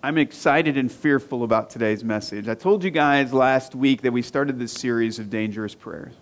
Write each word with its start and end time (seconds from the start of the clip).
I'm 0.00 0.16
excited 0.16 0.76
and 0.76 0.92
fearful 0.92 1.42
about 1.42 1.70
today's 1.70 2.04
message. 2.04 2.48
I 2.48 2.54
told 2.54 2.84
you 2.84 2.90
guys 2.90 3.32
last 3.32 3.74
week 3.74 4.02
that 4.02 4.12
we 4.12 4.22
started 4.22 4.56
this 4.56 4.72
series 4.72 5.18
of 5.18 5.28
dangerous 5.28 5.74
prayers. 5.74 6.14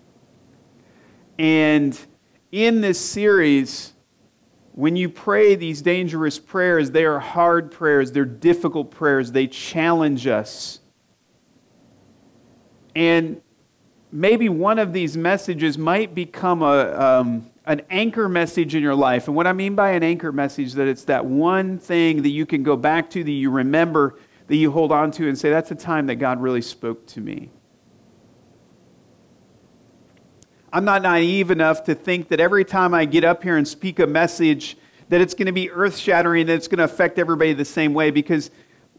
And 1.37 1.97
in 2.51 2.81
this 2.81 2.99
series, 2.99 3.93
when 4.71 4.95
you 4.95 5.09
pray 5.09 5.53
these 5.53 5.83
dangerous 5.83 6.39
prayers, 6.39 6.89
they 6.89 7.05
are 7.05 7.19
hard 7.19 7.69
prayers, 7.69 8.11
they're 8.11 8.25
difficult 8.25 8.89
prayers, 8.89 9.31
they 9.31 9.45
challenge 9.45 10.25
us. 10.25 10.79
And 12.95 13.39
maybe 14.11 14.49
one 14.49 14.79
of 14.79 14.91
these 14.91 15.15
messages 15.15 15.77
might 15.77 16.15
become 16.15 16.63
a, 16.63 16.99
um, 16.99 17.51
an 17.67 17.81
anchor 17.89 18.29
message 18.29 18.73
in 18.75 18.81
your 18.81 18.95
life. 18.95 19.27
And 19.27 19.35
what 19.35 19.45
I 19.45 19.53
mean 19.53 19.75
by 19.75 19.91
an 19.91 20.01
anchor 20.01 20.31
message, 20.31 20.73
that 20.73 20.87
it's 20.87 21.03
that 21.03 21.25
one 21.25 21.77
thing 21.77 22.21
that 22.21 22.29
you 22.29 22.45
can 22.45 22.63
go 22.63 22.77
back 22.77 23.09
to, 23.11 23.23
that 23.23 23.31
you 23.31 23.51
remember, 23.51 24.17
that 24.47 24.55
you 24.55 24.71
hold 24.71 24.93
on 24.93 25.11
to, 25.11 25.27
and 25.27 25.37
say, 25.37 25.49
that's 25.49 25.69
the 25.69 25.75
time 25.75 26.07
that 26.07 26.15
God 26.15 26.41
really 26.41 26.61
spoke 26.61 27.05
to 27.07 27.21
me. 27.21 27.51
I'm 30.71 30.85
not 30.85 31.01
naive 31.01 31.51
enough 31.51 31.83
to 31.85 31.95
think 31.95 32.29
that 32.29 32.39
every 32.39 32.63
time 32.63 32.93
I 32.93 33.05
get 33.05 33.25
up 33.25 33.43
here 33.43 33.57
and 33.57 33.67
speak 33.67 33.99
a 33.99 34.07
message, 34.07 34.77
that 35.09 35.19
it's 35.19 35.33
going 35.33 35.47
to 35.47 35.51
be 35.51 35.69
earth 35.69 35.97
shattering, 35.97 36.45
that 36.47 36.53
it's 36.53 36.67
going 36.67 36.79
to 36.79 36.85
affect 36.85 37.19
everybody 37.19 37.53
the 37.53 37.65
same 37.65 37.93
way, 37.93 38.11
because 38.11 38.49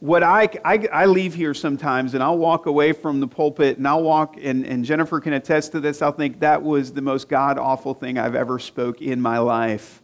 what 0.00 0.22
I, 0.22 0.48
I, 0.64 0.86
I, 0.92 1.06
leave 1.06 1.34
here 1.34 1.54
sometimes 1.54 2.14
and 2.14 2.22
I'll 2.22 2.38
walk 2.38 2.66
away 2.66 2.92
from 2.92 3.18
the 3.18 3.26
pulpit 3.26 3.78
and 3.78 3.88
I'll 3.88 4.02
walk, 4.02 4.36
and, 4.40 4.64
and 4.64 4.84
Jennifer 4.84 5.20
can 5.20 5.32
attest 5.32 5.72
to 5.72 5.80
this, 5.80 6.02
I'll 6.02 6.12
think 6.12 6.40
that 6.40 6.62
was 6.62 6.92
the 6.92 7.02
most 7.02 7.28
God 7.28 7.58
awful 7.58 7.94
thing 7.94 8.16
I've 8.16 8.36
ever 8.36 8.58
spoke 8.58 9.02
in 9.02 9.20
my 9.20 9.38
life. 9.38 10.02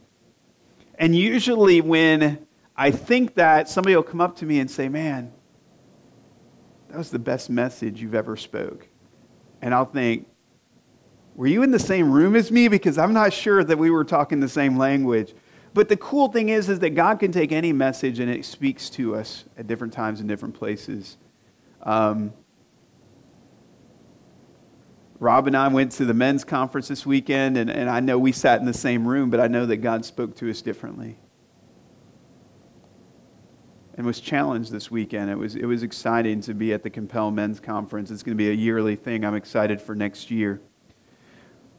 And 0.96 1.14
usually 1.14 1.80
when 1.80 2.46
I 2.76 2.90
think 2.90 3.34
that, 3.34 3.68
somebody 3.68 3.94
will 3.94 4.02
come 4.02 4.20
up 4.20 4.36
to 4.38 4.46
me 4.46 4.58
and 4.58 4.68
say, 4.68 4.88
man, 4.88 5.32
that 6.88 6.98
was 6.98 7.10
the 7.10 7.18
best 7.18 7.48
message 7.48 8.00
you've 8.02 8.14
ever 8.14 8.36
spoke. 8.36 8.88
And 9.62 9.72
I'll 9.72 9.84
think, 9.84 10.28
were 11.36 11.46
you 11.46 11.62
in 11.62 11.70
the 11.70 11.78
same 11.78 12.10
room 12.10 12.36
as 12.36 12.50
me? 12.50 12.68
Because 12.68 12.98
I'm 12.98 13.12
not 13.12 13.32
sure 13.32 13.62
that 13.62 13.76
we 13.76 13.90
were 13.90 14.04
talking 14.04 14.40
the 14.40 14.48
same 14.48 14.76
language. 14.76 15.34
But 15.74 15.88
the 15.88 15.96
cool 15.96 16.28
thing 16.28 16.50
is, 16.50 16.68
is 16.68 16.78
that 16.78 16.90
God 16.90 17.18
can 17.18 17.32
take 17.32 17.50
any 17.50 17.72
message 17.72 18.20
and 18.20 18.30
it 18.30 18.44
speaks 18.44 18.88
to 18.90 19.16
us 19.16 19.44
at 19.58 19.66
different 19.66 19.92
times 19.92 20.20
in 20.20 20.28
different 20.28 20.54
places. 20.54 21.16
Um, 21.82 22.32
Rob 25.18 25.48
and 25.48 25.56
I 25.56 25.66
went 25.68 25.90
to 25.92 26.04
the 26.04 26.14
men's 26.14 26.44
conference 26.44 26.88
this 26.88 27.06
weekend, 27.06 27.56
and, 27.56 27.70
and 27.70 27.88
I 27.88 28.00
know 28.00 28.18
we 28.18 28.30
sat 28.30 28.60
in 28.60 28.66
the 28.66 28.74
same 28.74 29.06
room, 29.06 29.30
but 29.30 29.40
I 29.40 29.48
know 29.48 29.66
that 29.66 29.78
God 29.78 30.04
spoke 30.04 30.36
to 30.36 30.50
us 30.50 30.60
differently. 30.60 31.18
And 33.96 34.06
was 34.06 34.20
challenged 34.20 34.70
this 34.70 34.90
weekend. 34.90 35.30
It 35.30 35.38
was, 35.38 35.54
it 35.54 35.66
was 35.66 35.82
exciting 35.82 36.40
to 36.42 36.54
be 36.54 36.72
at 36.72 36.82
the 36.82 36.90
Compel 36.90 37.30
Men's 37.30 37.60
Conference. 37.60 38.10
It's 38.10 38.22
going 38.22 38.36
to 38.36 38.42
be 38.42 38.50
a 38.50 38.54
yearly 38.54 38.96
thing. 38.96 39.24
I'm 39.24 39.36
excited 39.36 39.80
for 39.80 39.94
next 39.94 40.30
year. 40.30 40.60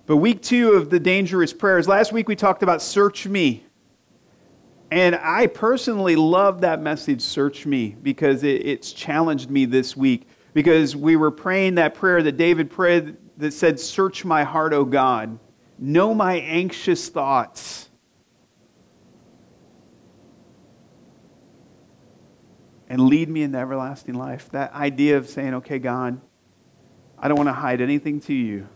But 0.05 0.17
week 0.17 0.41
two 0.41 0.73
of 0.73 0.89
the 0.89 0.99
dangerous 0.99 1.53
prayers, 1.53 1.87
last 1.87 2.13
week 2.13 2.27
we 2.27 2.35
talked 2.35 2.63
about 2.63 2.81
search 2.81 3.27
me. 3.27 3.65
And 4.91 5.15
I 5.15 5.47
personally 5.47 6.15
love 6.15 6.61
that 6.61 6.81
message, 6.81 7.21
Search 7.21 7.65
Me, 7.65 7.95
because 8.01 8.43
it, 8.43 8.65
it's 8.65 8.93
challenged 8.93 9.49
me 9.49 9.65
this 9.65 9.97
week. 9.97 10.27
Because 10.53 10.95
we 10.95 11.15
were 11.15 11.31
praying 11.31 11.75
that 11.75 11.95
prayer 11.95 12.23
that 12.23 12.37
David 12.37 12.69
prayed 12.69 13.17
that 13.37 13.51
said, 13.51 13.79
Search 13.79 14.23
my 14.23 14.43
heart, 14.43 14.73
O 14.73 14.85
God. 14.85 15.39
Know 15.77 16.13
my 16.13 16.35
anxious 16.35 17.09
thoughts. 17.09 17.89
And 22.87 23.01
lead 23.01 23.29
me 23.29 23.41
into 23.41 23.57
everlasting 23.57 24.13
life. 24.13 24.49
That 24.51 24.73
idea 24.73 25.17
of 25.17 25.27
saying, 25.27 25.55
okay, 25.55 25.79
God, 25.79 26.21
I 27.17 27.27
don't 27.27 27.35
want 27.35 27.49
to 27.49 27.53
hide 27.53 27.81
anything 27.81 28.21
to 28.21 28.33
you 28.33 28.69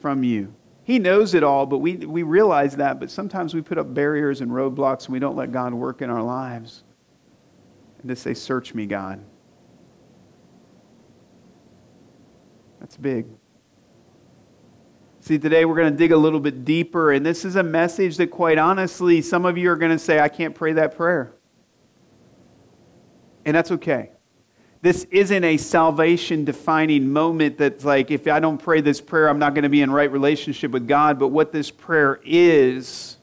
from 0.00 0.24
you. 0.24 0.54
He 0.84 0.98
knows 0.98 1.34
it 1.34 1.44
all, 1.44 1.66
but 1.66 1.78
we, 1.78 1.96
we 1.96 2.22
realize 2.22 2.76
that, 2.76 2.98
but 2.98 3.10
sometimes 3.10 3.54
we 3.54 3.60
put 3.60 3.78
up 3.78 3.94
barriers 3.94 4.40
and 4.40 4.50
roadblocks 4.50 5.04
and 5.04 5.12
we 5.12 5.20
don't 5.20 5.36
let 5.36 5.52
God 5.52 5.72
work 5.72 6.02
in 6.02 6.10
our 6.10 6.22
lives. 6.22 6.82
And 8.00 8.08
to 8.08 8.16
say, 8.16 8.34
Search 8.34 8.74
me, 8.74 8.86
God. 8.86 9.24
That's 12.80 12.96
big. 12.96 13.26
See, 15.20 15.38
today 15.38 15.64
we're 15.64 15.76
going 15.76 15.92
to 15.92 15.96
dig 15.96 16.10
a 16.10 16.16
little 16.16 16.40
bit 16.40 16.64
deeper, 16.64 17.12
and 17.12 17.24
this 17.24 17.44
is 17.44 17.54
a 17.54 17.62
message 17.62 18.16
that, 18.16 18.32
quite 18.32 18.58
honestly, 18.58 19.22
some 19.22 19.44
of 19.44 19.56
you 19.56 19.70
are 19.70 19.76
going 19.76 19.92
to 19.92 19.98
say, 19.98 20.18
I 20.18 20.28
can't 20.28 20.52
pray 20.52 20.72
that 20.72 20.96
prayer. 20.96 21.32
And 23.44 23.54
that's 23.54 23.70
okay 23.70 24.10
this 24.82 25.06
isn't 25.12 25.44
a 25.44 25.56
salvation 25.56 26.44
defining 26.44 27.12
moment 27.12 27.56
that's 27.56 27.84
like, 27.84 28.10
if 28.10 28.26
I 28.26 28.40
don't 28.40 28.58
pray 28.58 28.80
this 28.80 29.00
prayer, 29.00 29.28
I'm 29.28 29.38
not 29.38 29.54
going 29.54 29.62
to 29.62 29.68
be 29.68 29.80
in 29.80 29.92
right 29.92 30.10
relationship 30.10 30.72
with 30.72 30.88
God. 30.88 31.20
But 31.20 31.28
what 31.28 31.52
this 31.52 31.70
prayer 31.70 32.20
is, 32.24 33.16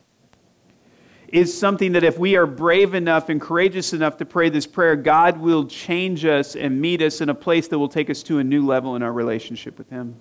is 1.27 1.55
something 1.55 1.91
that 1.91 2.03
if 2.05 2.17
we 2.17 2.37
are 2.37 2.45
brave 2.45 2.93
enough 2.93 3.27
and 3.27 3.41
courageous 3.41 3.91
enough 3.91 4.15
to 4.17 4.25
pray 4.25 4.47
this 4.47 4.65
prayer, 4.65 4.95
God 4.95 5.37
will 5.37 5.65
change 5.65 6.23
us 6.23 6.55
and 6.55 6.79
meet 6.79 7.01
us 7.01 7.19
in 7.19 7.27
a 7.27 7.35
place 7.35 7.67
that 7.67 7.77
will 7.77 7.89
take 7.89 8.09
us 8.09 8.23
to 8.23 8.39
a 8.39 8.43
new 8.43 8.65
level 8.65 8.95
in 8.95 9.03
our 9.03 9.13
relationship 9.13 9.77
with 9.77 9.89
Him. 9.89 10.15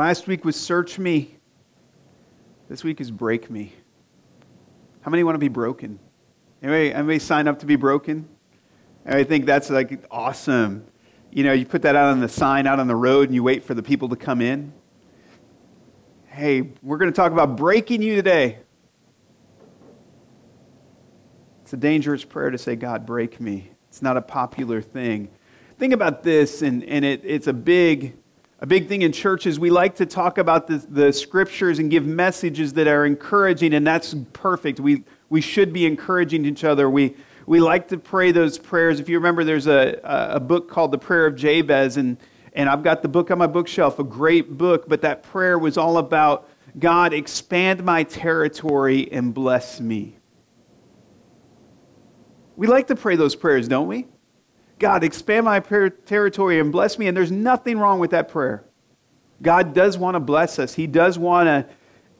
Last 0.00 0.26
week 0.26 0.46
was 0.46 0.56
Search 0.56 0.98
Me. 0.98 1.36
This 2.70 2.82
week 2.82 3.02
is 3.02 3.10
Break 3.10 3.50
Me. 3.50 3.74
How 5.02 5.10
many 5.10 5.22
want 5.24 5.34
to 5.34 5.38
be 5.38 5.48
broken? 5.48 5.98
Anybody, 6.62 6.94
anybody 6.94 7.18
sign 7.18 7.46
up 7.46 7.58
to 7.58 7.66
be 7.66 7.76
broken? 7.76 8.26
I 9.04 9.24
think 9.24 9.44
that's 9.44 9.68
like 9.68 10.02
awesome. 10.10 10.86
You 11.30 11.44
know, 11.44 11.52
you 11.52 11.66
put 11.66 11.82
that 11.82 11.96
out 11.96 12.12
on 12.12 12.20
the 12.20 12.30
sign 12.30 12.66
out 12.66 12.80
on 12.80 12.86
the 12.86 12.96
road 12.96 13.28
and 13.28 13.34
you 13.34 13.42
wait 13.42 13.62
for 13.62 13.74
the 13.74 13.82
people 13.82 14.08
to 14.08 14.16
come 14.16 14.40
in. 14.40 14.72
Hey, 16.28 16.70
we're 16.82 16.96
going 16.96 17.12
to 17.12 17.14
talk 17.14 17.32
about 17.32 17.58
breaking 17.58 18.00
you 18.00 18.16
today. 18.16 18.60
It's 21.60 21.74
a 21.74 21.76
dangerous 21.76 22.24
prayer 22.24 22.48
to 22.48 22.56
say, 22.56 22.74
God, 22.74 23.04
break 23.04 23.38
me. 23.38 23.72
It's 23.90 24.00
not 24.00 24.16
a 24.16 24.22
popular 24.22 24.80
thing. 24.80 25.28
Think 25.78 25.92
about 25.92 26.22
this, 26.22 26.62
and, 26.62 26.82
and 26.84 27.04
it, 27.04 27.20
it's 27.22 27.48
a 27.48 27.52
big 27.52 28.14
a 28.60 28.66
big 28.66 28.88
thing 28.88 29.02
in 29.02 29.10
churches, 29.10 29.58
we 29.58 29.70
like 29.70 29.96
to 29.96 30.06
talk 30.06 30.36
about 30.36 30.66
the, 30.66 30.78
the 30.88 31.12
scriptures 31.12 31.78
and 31.78 31.90
give 31.90 32.04
messages 32.04 32.74
that 32.74 32.86
are 32.86 33.06
encouraging, 33.06 33.72
and 33.72 33.86
that's 33.86 34.14
perfect. 34.34 34.80
We, 34.80 35.04
we 35.30 35.40
should 35.40 35.72
be 35.72 35.86
encouraging 35.86 36.44
each 36.44 36.62
other. 36.62 36.90
We, 36.90 37.16
we 37.46 37.58
like 37.58 37.88
to 37.88 37.96
pray 37.96 38.32
those 38.32 38.58
prayers. 38.58 39.00
If 39.00 39.08
you 39.08 39.16
remember, 39.16 39.44
there's 39.44 39.66
a, 39.66 39.98
a 40.04 40.40
book 40.40 40.70
called 40.70 40.92
The 40.92 40.98
Prayer 40.98 41.26
of 41.26 41.36
Jabez, 41.36 41.96
and, 41.96 42.18
and 42.52 42.68
I've 42.68 42.82
got 42.82 43.00
the 43.00 43.08
book 43.08 43.30
on 43.30 43.38
my 43.38 43.46
bookshelf, 43.46 43.98
a 43.98 44.04
great 44.04 44.58
book, 44.58 44.86
but 44.86 45.00
that 45.00 45.22
prayer 45.22 45.58
was 45.58 45.78
all 45.78 45.96
about 45.96 46.46
God, 46.78 47.14
expand 47.14 47.82
my 47.82 48.02
territory 48.02 49.10
and 49.10 49.32
bless 49.32 49.80
me. 49.80 50.18
We 52.56 52.66
like 52.66 52.88
to 52.88 52.94
pray 52.94 53.16
those 53.16 53.34
prayers, 53.34 53.68
don't 53.68 53.88
we? 53.88 54.06
God, 54.80 55.04
expand 55.04 55.44
my 55.44 55.60
territory 55.60 56.58
and 56.58 56.72
bless 56.72 56.98
me. 56.98 57.06
And 57.06 57.16
there's 57.16 57.30
nothing 57.30 57.78
wrong 57.78 58.00
with 58.00 58.10
that 58.10 58.28
prayer. 58.28 58.64
God 59.42 59.74
does 59.74 59.98
want 59.98 60.14
to 60.14 60.20
bless 60.20 60.58
us. 60.58 60.74
He 60.74 60.86
does 60.86 61.18
want 61.18 61.68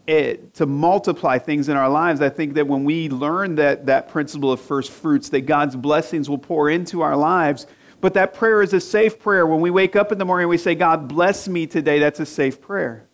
to, 0.07 0.35
uh, 0.35 0.37
to 0.55 0.67
multiply 0.67 1.39
things 1.39 1.71
in 1.71 1.77
our 1.77 1.89
lives. 1.89 2.21
I 2.21 2.29
think 2.29 2.55
that 2.55 2.67
when 2.67 2.85
we 2.85 3.09
learn 3.09 3.55
that, 3.57 3.87
that 3.87 4.09
principle 4.09 4.53
of 4.53 4.61
first 4.61 4.91
fruits, 4.93 5.31
that 5.31 5.43
God's 5.43 5.75
blessings 5.75 6.29
will 6.29 6.39
pour 6.39 6.69
into 6.69 7.01
our 7.01 7.17
lives. 7.17 7.67
But 8.03 8.13
that 8.15 8.35
prayer 8.35 8.63
is 8.63 8.75
a 8.75 8.81
safe 8.81 9.19
prayer. 9.19 9.47
When 9.47 9.61
we 9.61 9.71
wake 9.71 9.97
up 9.97 10.13
in 10.13 10.19
the 10.19 10.27
morning 10.27 10.49
we 10.49 10.59
say, 10.59 10.75
God, 10.75 11.09
bless 11.09 11.49
me 11.49 11.67
today, 11.67 11.99
that's 11.99 12.21
a 12.21 12.27
safe 12.27 12.61
prayer. 12.61 13.09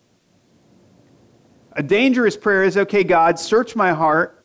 A 1.71 1.83
dangerous 1.83 2.35
prayer 2.35 2.63
is, 2.63 2.75
okay, 2.75 3.03
God, 3.03 3.39
search 3.39 3.75
my 3.75 3.93
heart 3.93 4.36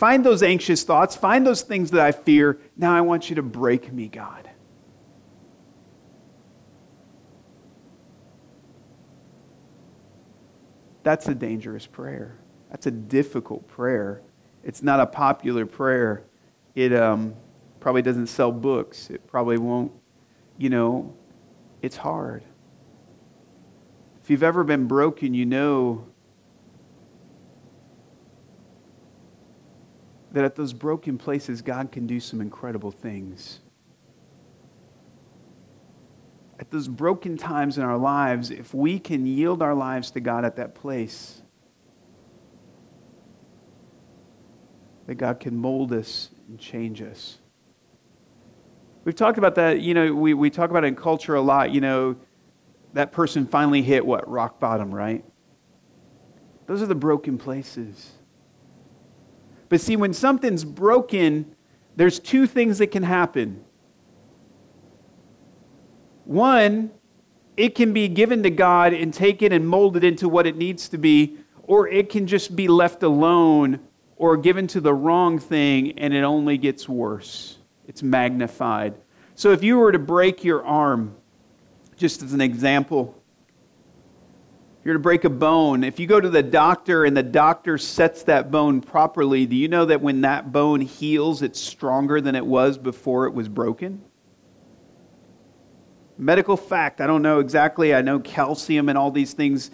Find 0.00 0.24
those 0.24 0.42
anxious 0.42 0.82
thoughts. 0.82 1.14
Find 1.14 1.46
those 1.46 1.60
things 1.60 1.90
that 1.90 2.00
I 2.00 2.12
fear. 2.12 2.58
Now 2.74 2.96
I 2.96 3.02
want 3.02 3.28
you 3.28 3.36
to 3.36 3.42
break 3.42 3.92
me, 3.92 4.08
God. 4.08 4.48
That's 11.02 11.28
a 11.28 11.34
dangerous 11.34 11.86
prayer. 11.86 12.38
That's 12.70 12.86
a 12.86 12.90
difficult 12.90 13.68
prayer. 13.68 14.22
It's 14.64 14.82
not 14.82 15.00
a 15.00 15.06
popular 15.06 15.66
prayer. 15.66 16.24
It 16.74 16.94
um, 16.94 17.34
probably 17.78 18.00
doesn't 18.00 18.28
sell 18.28 18.52
books. 18.52 19.10
It 19.10 19.26
probably 19.26 19.58
won't, 19.58 19.92
you 20.56 20.70
know, 20.70 21.14
it's 21.82 21.98
hard. 21.98 22.42
If 24.22 24.30
you've 24.30 24.44
ever 24.44 24.64
been 24.64 24.86
broken, 24.86 25.34
you 25.34 25.44
know 25.44 26.06
that 30.32 30.44
at 30.44 30.54
those 30.54 30.72
broken 30.72 31.18
places, 31.18 31.62
God 31.62 31.90
can 31.90 32.06
do 32.06 32.20
some 32.20 32.40
incredible 32.40 32.90
things. 32.90 33.60
At 36.58 36.70
those 36.70 36.88
broken 36.88 37.36
times 37.36 37.78
in 37.78 37.84
our 37.84 37.96
lives, 37.96 38.50
if 38.50 38.74
we 38.74 38.98
can 38.98 39.26
yield 39.26 39.62
our 39.62 39.74
lives 39.74 40.10
to 40.12 40.20
God 40.20 40.44
at 40.44 40.56
that 40.56 40.74
place, 40.74 41.42
that 45.06 45.16
God 45.16 45.40
can 45.40 45.56
mold 45.56 45.92
us 45.92 46.30
and 46.48 46.58
change 46.58 47.02
us. 47.02 47.38
We've 49.04 49.14
talked 49.14 49.38
about 49.38 49.54
that, 49.54 49.80
you 49.80 49.94
know, 49.94 50.12
we, 50.14 50.34
we 50.34 50.50
talk 50.50 50.70
about 50.70 50.84
it 50.84 50.88
in 50.88 50.96
culture 50.96 51.34
a 51.34 51.40
lot, 51.40 51.72
you 51.72 51.80
know, 51.80 52.16
that 52.92 53.10
person 53.10 53.46
finally 53.46 53.82
hit 53.82 54.04
what? 54.04 54.28
Rock 54.28 54.60
bottom, 54.60 54.94
right? 54.94 55.24
Those 56.66 56.82
are 56.82 56.86
the 56.86 56.94
broken 56.94 57.38
places. 57.38 58.12
But 59.70 59.80
see, 59.80 59.96
when 59.96 60.12
something's 60.12 60.64
broken, 60.64 61.56
there's 61.96 62.18
two 62.18 62.46
things 62.46 62.78
that 62.78 62.88
can 62.88 63.04
happen. 63.04 63.64
One, 66.24 66.90
it 67.56 67.74
can 67.74 67.92
be 67.92 68.08
given 68.08 68.42
to 68.42 68.50
God 68.50 68.92
and 68.92 69.14
taken 69.14 69.52
and 69.52 69.66
molded 69.66 70.04
into 70.04 70.28
what 70.28 70.46
it 70.46 70.56
needs 70.56 70.88
to 70.90 70.98
be, 70.98 71.38
or 71.62 71.88
it 71.88 72.10
can 72.10 72.26
just 72.26 72.54
be 72.54 72.68
left 72.68 73.02
alone 73.02 73.80
or 74.16 74.36
given 74.36 74.66
to 74.66 74.80
the 74.80 74.92
wrong 74.92 75.38
thing 75.38 75.98
and 75.98 76.12
it 76.12 76.22
only 76.22 76.58
gets 76.58 76.88
worse. 76.88 77.58
It's 77.86 78.02
magnified. 78.02 78.94
So 79.34 79.52
if 79.52 79.62
you 79.62 79.78
were 79.78 79.92
to 79.92 79.98
break 79.98 80.44
your 80.44 80.64
arm, 80.64 81.16
just 81.96 82.22
as 82.22 82.32
an 82.32 82.40
example, 82.40 83.19
you're 84.84 84.94
to 84.94 85.00
break 85.00 85.24
a 85.24 85.30
bone, 85.30 85.84
if 85.84 86.00
you 86.00 86.06
go 86.06 86.20
to 86.20 86.30
the 86.30 86.42
doctor 86.42 87.04
and 87.04 87.16
the 87.16 87.22
doctor 87.22 87.76
sets 87.76 88.22
that 88.24 88.50
bone 88.50 88.80
properly, 88.80 89.44
do 89.44 89.54
you 89.54 89.68
know 89.68 89.84
that 89.84 90.00
when 90.00 90.22
that 90.22 90.52
bone 90.52 90.80
heals, 90.80 91.42
it's 91.42 91.60
stronger 91.60 92.20
than 92.20 92.34
it 92.34 92.46
was 92.46 92.78
before 92.78 93.26
it 93.26 93.34
was 93.34 93.48
broken? 93.48 94.02
Medical 96.16 96.56
fact, 96.56 97.00
I 97.00 97.06
don't 97.06 97.22
know 97.22 97.40
exactly. 97.40 97.94
I 97.94 98.02
know 98.02 98.20
calcium 98.20 98.88
and 98.88 98.96
all 98.96 99.10
these 99.10 99.32
things 99.32 99.70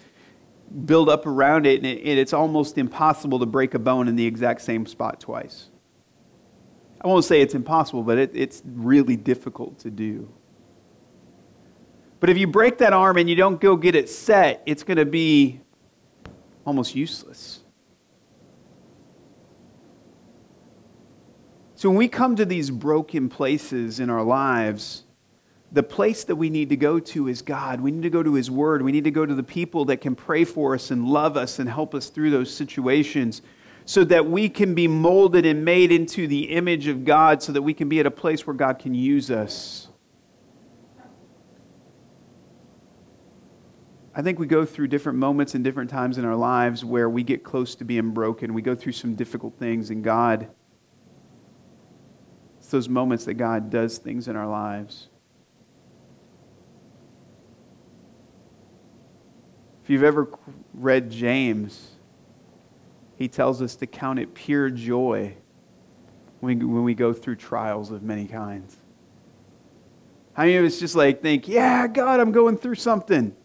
build 0.85 1.09
up 1.09 1.25
around 1.25 1.65
it, 1.65 1.83
and 1.83 1.85
it's 1.85 2.33
almost 2.33 2.77
impossible 2.77 3.39
to 3.39 3.45
break 3.45 3.73
a 3.73 3.79
bone 3.79 4.07
in 4.07 4.15
the 4.15 4.25
exact 4.25 4.61
same 4.61 4.85
spot 4.85 5.19
twice. 5.19 5.69
I 6.99 7.07
won't 7.07 7.25
say 7.25 7.41
it's 7.41 7.55
impossible, 7.55 8.03
but 8.03 8.17
it, 8.17 8.31
it's 8.33 8.61
really 8.65 9.15
difficult 9.15 9.79
to 9.79 9.89
do. 9.89 10.33
But 12.19 12.29
if 12.29 12.37
you 12.37 12.47
break 12.47 12.79
that 12.79 12.93
arm 12.93 13.17
and 13.17 13.29
you 13.29 13.35
don't 13.35 13.61
go 13.61 13.75
get 13.75 13.95
it 13.95 14.09
set, 14.09 14.63
it's 14.65 14.83
going 14.83 14.97
to 14.97 15.05
be 15.05 15.61
almost 16.65 16.95
useless. 16.95 17.61
So 21.75 21.89
when 21.89 21.97
we 21.97 22.07
come 22.07 22.35
to 22.37 22.45
these 22.45 22.71
broken 22.71 23.29
places 23.29 23.99
in 23.99 24.09
our 24.09 24.23
lives, 24.23 25.03
the 25.71 25.83
place 25.83 26.23
that 26.23 26.35
we 26.35 26.49
need 26.49 26.69
to 26.69 26.75
go 26.75 26.99
to 26.99 27.27
is 27.27 27.43
God. 27.43 27.81
We 27.81 27.91
need 27.91 28.03
to 28.03 28.09
go 28.09 28.23
to 28.23 28.33
His 28.33 28.49
Word. 28.49 28.81
We 28.81 28.91
need 28.91 29.03
to 29.03 29.11
go 29.11 29.25
to 29.25 29.35
the 29.35 29.43
people 29.43 29.85
that 29.85 29.97
can 29.97 30.15
pray 30.15 30.43
for 30.43 30.73
us 30.73 30.89
and 30.89 31.07
love 31.07 31.37
us 31.37 31.59
and 31.59 31.69
help 31.69 31.93
us 31.93 32.09
through 32.09 32.31
those 32.31 32.51
situations 32.53 33.43
so 33.85 34.03
that 34.05 34.25
we 34.27 34.49
can 34.49 34.73
be 34.73 34.87
molded 34.87 35.45
and 35.45 35.63
made 35.63 35.91
into 35.91 36.27
the 36.27 36.45
image 36.49 36.87
of 36.87 37.05
God 37.05 37.43
so 37.43 37.51
that 37.51 37.61
we 37.61 37.73
can 37.73 37.87
be 37.87 37.99
at 37.99 38.05
a 38.05 38.11
place 38.11 38.47
where 38.47 38.55
God 38.55 38.79
can 38.79 38.93
use 38.93 39.29
us. 39.29 39.87
I 44.17 44.23
think 44.23 44.39
we 44.39 44.47
go 44.47 44.65
through 44.65 44.87
different 44.87 45.19
moments 45.19 45.53
and 45.53 45.63
different 45.63 45.91
times 45.91 46.17
in 46.17 46.25
our 46.25 46.35
lives 46.35 46.83
where 46.83 47.07
we 47.07 47.21
get 47.21 47.43
close 47.43 47.75
to 47.75 47.85
being 47.85 48.09
broken. 48.09 48.55
We 48.55 48.63
go 48.63 48.73
through 48.73 48.93
some 48.93 49.13
difficult 49.13 49.59
things, 49.59 49.91
and 49.91 50.03
God, 50.03 50.49
it's 52.57 52.69
those 52.69 52.89
moments 52.89 53.25
that 53.25 53.35
God 53.35 53.69
does 53.69 53.99
things 53.99 54.27
in 54.27 54.35
our 54.35 54.47
lives. 54.47 55.09
If 59.83 59.91
you've 59.91 60.03
ever 60.03 60.27
read 60.73 61.11
James, 61.11 61.91
he 63.17 63.27
tells 63.27 63.61
us 63.61 63.75
to 63.75 63.85
count 63.85 64.17
it 64.17 64.33
pure 64.33 64.71
joy 64.71 65.37
when, 66.39 66.73
when 66.73 66.83
we 66.83 66.95
go 66.95 67.13
through 67.13 67.35
trials 67.35 67.91
of 67.91 68.01
many 68.01 68.25
kinds. 68.25 68.77
How 70.33 70.41
many 70.41 70.55
of 70.55 70.65
us 70.65 70.79
just 70.79 70.95
like 70.95 71.21
think, 71.21 71.47
yeah, 71.47 71.85
God, 71.85 72.19
I'm 72.19 72.31
going 72.31 72.57
through 72.57 72.75
something? 72.75 73.35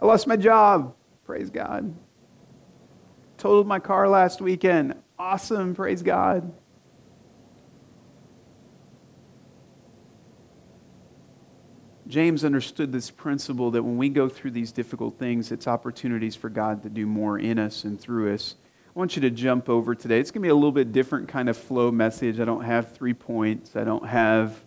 I 0.00 0.06
lost 0.06 0.26
my 0.26 0.36
job. 0.36 0.94
Praise 1.26 1.50
God. 1.50 1.94
Totaled 3.36 3.66
my 3.66 3.78
car 3.78 4.08
last 4.08 4.40
weekend. 4.40 4.94
Awesome. 5.18 5.74
Praise 5.74 6.02
God. 6.02 6.52
James 12.08 12.44
understood 12.44 12.90
this 12.90 13.10
principle 13.10 13.70
that 13.70 13.82
when 13.82 13.96
we 13.96 14.08
go 14.08 14.28
through 14.28 14.50
these 14.50 14.72
difficult 14.72 15.18
things, 15.18 15.52
it's 15.52 15.68
opportunities 15.68 16.34
for 16.34 16.48
God 16.48 16.82
to 16.82 16.88
do 16.88 17.06
more 17.06 17.38
in 17.38 17.58
us 17.58 17.84
and 17.84 18.00
through 18.00 18.34
us. 18.34 18.56
I 18.88 18.98
want 18.98 19.14
you 19.14 19.22
to 19.22 19.30
jump 19.30 19.68
over 19.68 19.94
today. 19.94 20.18
It's 20.18 20.32
going 20.32 20.42
to 20.42 20.46
be 20.46 20.50
a 20.50 20.54
little 20.54 20.72
bit 20.72 20.90
different 20.90 21.28
kind 21.28 21.48
of 21.48 21.56
flow 21.56 21.92
message. 21.92 22.40
I 22.40 22.44
don't 22.44 22.64
have 22.64 22.92
three 22.92 23.14
points. 23.14 23.76
I 23.76 23.84
don't 23.84 24.04
have, 24.06 24.60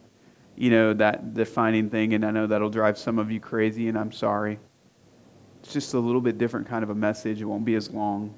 you 0.56 0.70
know, 0.70 0.94
that 0.94 1.34
defining 1.34 1.90
thing, 1.90 2.14
and 2.14 2.24
I 2.24 2.32
know 2.32 2.48
that'll 2.48 2.70
drive 2.70 2.98
some 2.98 3.20
of 3.20 3.30
you 3.30 3.42
crazy, 3.42 3.90
and 3.90 3.98
I'm 3.98 4.14
sorry. 4.14 4.60
It's 5.64 5.72
just 5.72 5.94
a 5.94 6.00
little 6.00 6.20
bit 6.20 6.38
different 6.38 6.68
kind 6.68 6.84
of 6.84 6.90
a 6.90 6.96
message. 6.96 7.42
It 7.42 7.46
won't 7.46 7.64
be 7.64 7.76
as 7.76 7.90
long. 7.90 8.36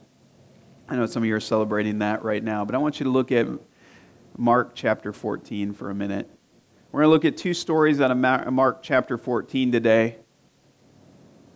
I 0.88 0.95
know 0.95 1.07
some 1.07 1.24
of 1.24 1.27
you 1.27 1.36
are 1.36 1.39
celebrating 1.39 1.98
that 2.00 2.24
right 2.24 2.44
now, 2.44 2.63
but 2.63 2.75
I 2.75 2.77
want 2.77 3.00
you 3.00 3.06
to 3.06 3.10
look 3.10 3.31
at 3.31 3.48
Mark 4.38 4.74
chapter 4.75 5.12
14 5.12 5.74
for 5.74 5.89
a 5.89 5.95
minute. 5.95 6.30
We're 6.92 7.01
going 7.01 7.10
to 7.10 7.13
look 7.13 7.25
at 7.25 7.36
two 7.36 7.56
stories 7.56 8.00
out 8.00 8.12
of 8.12 8.18
Mark 8.54 8.83
chapter 8.83 9.18
14 9.18 9.72
today. 9.72 10.18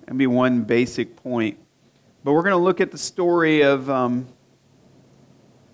And 0.07 0.17
be 0.17 0.25
one 0.25 0.63
basic 0.63 1.15
point. 1.15 1.59
But 2.23 2.33
we're 2.33 2.41
going 2.41 2.53
to 2.53 2.57
look 2.57 2.81
at 2.81 2.89
the 2.89 2.97
story 2.97 3.61
of, 3.61 3.91
um, 3.91 4.27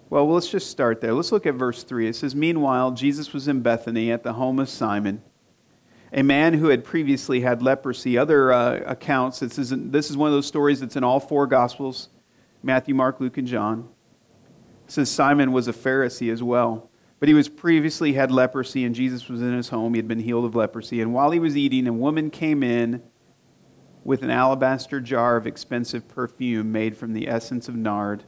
well, 0.10 0.30
let's 0.30 0.50
just 0.50 0.70
start 0.70 1.00
there. 1.00 1.14
Let's 1.14 1.32
look 1.32 1.46
at 1.46 1.56
verse 1.56 1.84
3. 1.84 2.10
It 2.10 2.18
says, 2.18 2.36
Meanwhile, 2.36 2.92
Jesus 2.92 3.32
was 3.32 3.48
in 3.48 3.62
Bethany 3.62 4.12
at 4.12 4.24
the 4.24 4.34
home 4.34 4.60
of 4.60 4.68
Simon 4.68 5.22
a 6.16 6.24
man 6.24 6.54
who 6.54 6.70
had 6.70 6.86
previously 6.86 7.42
had 7.42 7.62
leprosy. 7.62 8.18
Other 8.18 8.54
uh, 8.54 8.80
accounts, 8.86 9.40
this 9.40 9.60
is, 9.60 9.74
this 9.76 10.10
is 10.10 10.16
one 10.16 10.28
of 10.28 10.34
those 10.34 10.48
stories 10.48 10.80
that's 10.80 10.96
in 10.96 11.04
all 11.04 11.20
four 11.20 11.46
Gospels 11.46 12.10
Matthew, 12.64 12.96
Mark, 12.96 13.20
Luke, 13.20 13.38
and 13.38 13.48
John. 13.48 13.90
It 14.86 14.92
says 14.92 15.12
Simon 15.12 15.52
was 15.52 15.68
a 15.68 15.74
Pharisee 15.74 16.32
as 16.32 16.42
well. 16.42 16.90
But 17.20 17.30
he 17.30 17.36
was 17.36 17.48
previously 17.48 18.14
had 18.14 18.32
leprosy, 18.32 18.86
and 18.86 18.96
Jesus 18.96 19.30
was 19.30 19.42
in 19.42 19.56
his 19.56 19.70
home. 19.70 19.94
He 19.94 20.00
had 20.00 20.08
been 20.08 20.20
healed 20.20 20.46
of 20.46 20.56
leprosy. 20.56 21.00
And 21.00 21.14
while 21.14 21.32
he 21.32 21.40
was 21.40 21.56
eating, 21.56 21.86
a 21.86 21.94
woman 21.94 22.32
came 22.32 22.64
in 22.64 23.04
with 24.04 24.24
an 24.24 24.32
alabaster 24.32 25.00
jar 25.00 25.36
of 25.36 25.46
expensive 25.46 26.08
perfume 26.08 26.72
made 26.72 26.98
from 26.98 27.14
the 27.14 27.28
essence 27.28 27.68
of 27.68 27.76
nard. 27.76 28.24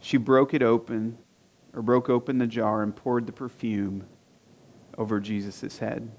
She 0.00 0.16
broke 0.16 0.52
it 0.52 0.62
open, 0.62 1.16
or 1.72 1.80
broke 1.80 2.10
open 2.10 2.38
the 2.38 2.46
jar, 2.46 2.82
and 2.82 2.94
poured 2.94 3.26
the 3.26 3.32
perfume 3.32 4.06
over 4.98 5.20
Jesus' 5.20 5.78
head. 5.78 6.10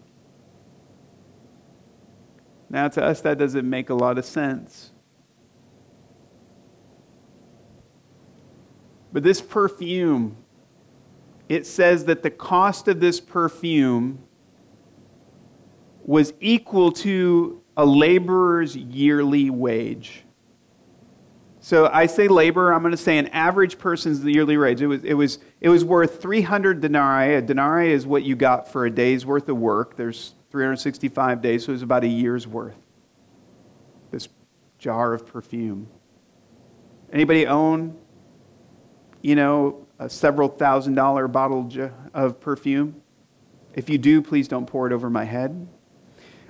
Now, 2.74 2.88
to 2.88 3.04
us, 3.04 3.22
that 3.22 3.38
doesn't 3.38 3.70
make 3.70 3.92
a 3.92 3.94
lot 3.94 4.18
of 4.18 4.26
sense. 4.26 4.90
But 9.14 9.22
this 9.22 9.42
perfume, 9.42 10.38
it 11.48 11.68
says 11.68 12.06
that 12.06 12.24
the 12.24 12.32
cost 12.32 12.88
of 12.88 13.00
this 13.00 13.20
perfume 13.20 14.24
was 16.04 16.34
equal 16.40 16.92
to 16.94 17.62
a 17.78 17.86
laborer's 17.86 18.76
yearly 18.76 19.52
wage. 19.52 20.24
So 21.60 21.92
I 21.94 22.08
say 22.08 22.28
labor, 22.28 22.74
I'm 22.74 22.82
going 22.82 22.90
to 22.90 22.98
say 22.98 23.20
an 23.20 23.28
average 23.28 23.78
person's 23.78 24.26
yearly 24.26 24.58
wage. 24.58 24.82
It 24.82 24.88
was, 24.88 25.04
it 25.04 25.14
was, 25.14 25.38
it 25.62 25.70
was 25.70 25.86
worth 25.86 26.20
300 26.24 26.82
denarii. 26.82 27.36
A 27.36 27.42
denarii 27.44 27.94
is 27.94 28.08
what 28.08 28.24
you 28.24 28.36
got 28.36 28.68
for 28.68 28.88
a 28.88 28.90
day's 28.90 29.28
worth 29.28 29.48
of 29.48 29.58
work. 29.58 29.96
There's 29.96 30.34
365 30.54 31.42
days, 31.42 31.66
so 31.66 31.72
it 31.72 31.74
was 31.74 31.82
about 31.82 32.04
a 32.04 32.08
year's 32.08 32.48
worth. 32.48 32.78
This 34.12 34.30
jar 34.78 35.12
of 35.12 35.26
perfume. 35.26 35.88
Anybody 37.12 37.48
own, 37.48 37.98
you 39.24 39.34
know, 39.34 39.88
a 39.98 40.08
several 40.08 40.48
thousand 40.48 40.94
dollar 40.94 41.28
bottle 41.28 41.68
of 42.14 42.40
perfume? 42.40 43.02
If 43.74 43.90
you 43.90 43.98
do, 43.98 44.22
please 44.22 44.48
don't 44.48 44.68
pour 44.68 44.86
it 44.86 44.94
over 44.94 45.10
my 45.10 45.24
head. 45.24 45.68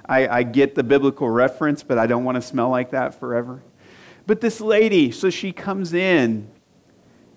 I, 0.05 0.27
I 0.27 0.43
get 0.43 0.75
the 0.75 0.83
biblical 0.83 1.29
reference, 1.29 1.81
but 1.81 1.97
I 1.97 2.05
don't 2.05 2.25
want 2.25 2.35
to 2.35 2.41
smell 2.41 2.67
like 2.67 2.91
that 2.91 3.17
forever. 3.17 3.63
But 4.27 4.41
this 4.41 4.59
lady, 4.59 5.11
so 5.11 5.29
she 5.29 5.53
comes 5.53 5.93
in 5.93 6.51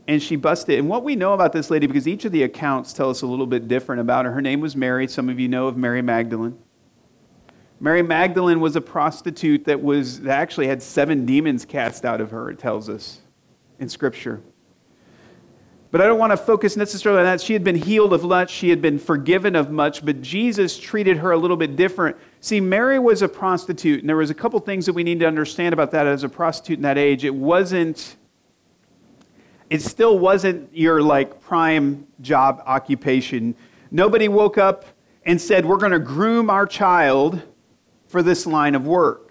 and 0.08 0.22
she 0.22 0.36
busted. 0.36 0.78
And 0.78 0.88
what 0.88 1.02
we 1.02 1.16
know 1.16 1.32
about 1.32 1.52
this 1.52 1.70
lady, 1.70 1.86
because 1.86 2.06
each 2.06 2.24
of 2.24 2.32
the 2.32 2.44
accounts 2.44 2.92
tell 2.92 3.10
us 3.10 3.22
a 3.22 3.26
little 3.26 3.46
bit 3.46 3.68
different 3.68 4.00
about 4.00 4.24
her. 4.24 4.32
Her 4.32 4.42
name 4.42 4.60
was 4.60 4.76
Mary. 4.76 5.08
Some 5.08 5.28
of 5.28 5.40
you 5.40 5.48
know 5.48 5.66
of 5.66 5.76
Mary 5.76 6.02
Magdalene. 6.02 6.58
Mary 7.78 8.02
Magdalene 8.02 8.60
was 8.60 8.76
a 8.76 8.80
prostitute 8.80 9.64
that 9.66 9.82
was 9.82 10.20
that 10.20 10.38
actually 10.38 10.66
had 10.66 10.82
seven 10.82 11.26
demons 11.26 11.64
cast 11.64 12.04
out 12.04 12.20
of 12.20 12.30
her. 12.30 12.50
It 12.50 12.58
tells 12.58 12.88
us 12.88 13.20
in 13.78 13.88
Scripture. 13.88 14.40
But 15.90 16.00
I 16.00 16.06
don't 16.06 16.18
want 16.18 16.32
to 16.32 16.36
focus 16.36 16.76
necessarily 16.76 17.20
on 17.20 17.26
that. 17.26 17.40
She 17.40 17.52
had 17.52 17.62
been 17.62 17.76
healed 17.76 18.12
of 18.12 18.24
much, 18.24 18.50
she 18.50 18.70
had 18.70 18.82
been 18.82 18.98
forgiven 18.98 19.54
of 19.54 19.70
much, 19.70 20.04
but 20.04 20.20
Jesus 20.20 20.78
treated 20.78 21.18
her 21.18 21.30
a 21.30 21.36
little 21.36 21.56
bit 21.56 21.76
different. 21.76 22.16
See, 22.40 22.60
Mary 22.60 22.98
was 22.98 23.22
a 23.22 23.28
prostitute, 23.28 24.00
and 24.00 24.08
there 24.08 24.16
was 24.16 24.30
a 24.30 24.34
couple 24.34 24.58
things 24.60 24.86
that 24.86 24.94
we 24.94 25.04
need 25.04 25.20
to 25.20 25.26
understand 25.26 25.72
about 25.72 25.92
that 25.92 26.06
as 26.06 26.24
a 26.24 26.28
prostitute 26.28 26.78
in 26.78 26.82
that 26.82 26.98
age. 26.98 27.24
It 27.24 27.34
wasn't 27.34 28.16
it 29.70 29.82
still 29.82 30.18
wasn't 30.18 30.74
your 30.76 31.02
like 31.02 31.40
prime 31.40 32.06
job 32.20 32.62
occupation. 32.66 33.54
Nobody 33.90 34.28
woke 34.28 34.58
up 34.58 34.84
and 35.24 35.40
said, 35.40 35.66
"We're 35.66 35.76
going 35.76 35.92
to 35.92 35.98
groom 35.98 36.50
our 36.50 36.66
child 36.66 37.42
for 38.08 38.22
this 38.22 38.46
line 38.46 38.74
of 38.74 38.86
work." 38.86 39.26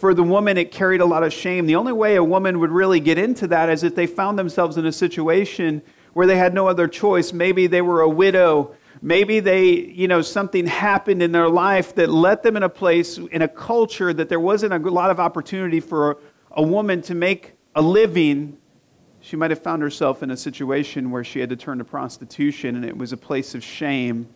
for 0.00 0.14
the 0.14 0.22
woman, 0.22 0.56
it 0.56 0.70
carried 0.72 1.02
a 1.02 1.04
lot 1.04 1.22
of 1.22 1.30
shame. 1.30 1.66
The 1.66 1.76
only 1.76 1.92
way 1.92 2.16
a 2.16 2.24
woman 2.24 2.58
would 2.58 2.70
really 2.70 3.00
get 3.00 3.18
into 3.18 3.46
that 3.48 3.68
is 3.68 3.84
if 3.84 3.94
they 3.94 4.06
found 4.06 4.38
themselves 4.38 4.78
in 4.78 4.86
a 4.86 4.92
situation 4.92 5.82
where 6.14 6.26
they 6.26 6.38
had 6.38 6.54
no 6.54 6.66
other 6.66 6.88
choice. 6.88 7.34
Maybe 7.34 7.66
they 7.66 7.82
were 7.82 8.00
a 8.00 8.08
widow. 8.08 8.74
Maybe 9.02 9.40
they, 9.40 9.68
you 9.68 10.08
know, 10.08 10.22
something 10.22 10.66
happened 10.66 11.22
in 11.22 11.32
their 11.32 11.50
life 11.50 11.94
that 11.96 12.08
let 12.08 12.42
them 12.42 12.56
in 12.56 12.62
a 12.62 12.68
place, 12.70 13.18
in 13.18 13.42
a 13.42 13.48
culture 13.48 14.14
that 14.14 14.30
there 14.30 14.40
wasn't 14.40 14.72
a 14.72 14.78
lot 14.78 15.10
of 15.10 15.20
opportunity 15.20 15.80
for 15.80 16.16
a 16.52 16.62
woman 16.62 17.02
to 17.02 17.14
make 17.14 17.52
a 17.74 17.82
living. 17.82 18.58
She 19.20 19.36
might 19.36 19.50
have 19.50 19.62
found 19.62 19.82
herself 19.82 20.22
in 20.22 20.30
a 20.30 20.36
situation 20.36 21.10
where 21.10 21.24
she 21.24 21.40
had 21.40 21.50
to 21.50 21.56
turn 21.56 21.78
to 21.78 21.84
prostitution 21.84 22.76
and 22.76 22.84
it 22.84 22.96
was 22.96 23.12
a 23.12 23.16
place 23.16 23.54
of 23.54 23.62
shame. 23.62 24.28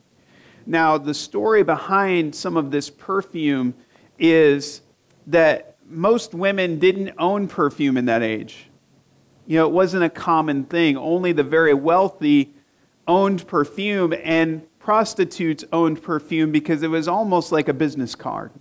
Now, 0.66 0.96
the 0.98 1.14
story 1.14 1.62
behind 1.62 2.34
some 2.34 2.56
of 2.56 2.70
this 2.70 2.88
perfume 2.90 3.74
is 4.18 4.82
that 5.26 5.76
most 5.86 6.34
women 6.34 6.78
didn't 6.78 7.12
own 7.18 7.48
perfume 7.48 7.96
in 7.96 8.06
that 8.06 8.22
age. 8.22 8.70
You 9.46 9.58
know, 9.58 9.66
it 9.66 9.72
wasn't 9.72 10.04
a 10.04 10.10
common 10.10 10.64
thing. 10.64 10.96
Only 10.96 11.32
the 11.32 11.42
very 11.42 11.74
wealthy 11.74 12.54
owned 13.06 13.46
perfume, 13.46 14.14
and 14.22 14.66
prostitutes 14.78 15.64
owned 15.72 16.02
perfume 16.02 16.52
because 16.52 16.82
it 16.82 16.88
was 16.88 17.08
almost 17.08 17.52
like 17.52 17.68
a 17.68 17.74
business 17.74 18.14
card. 18.14 18.52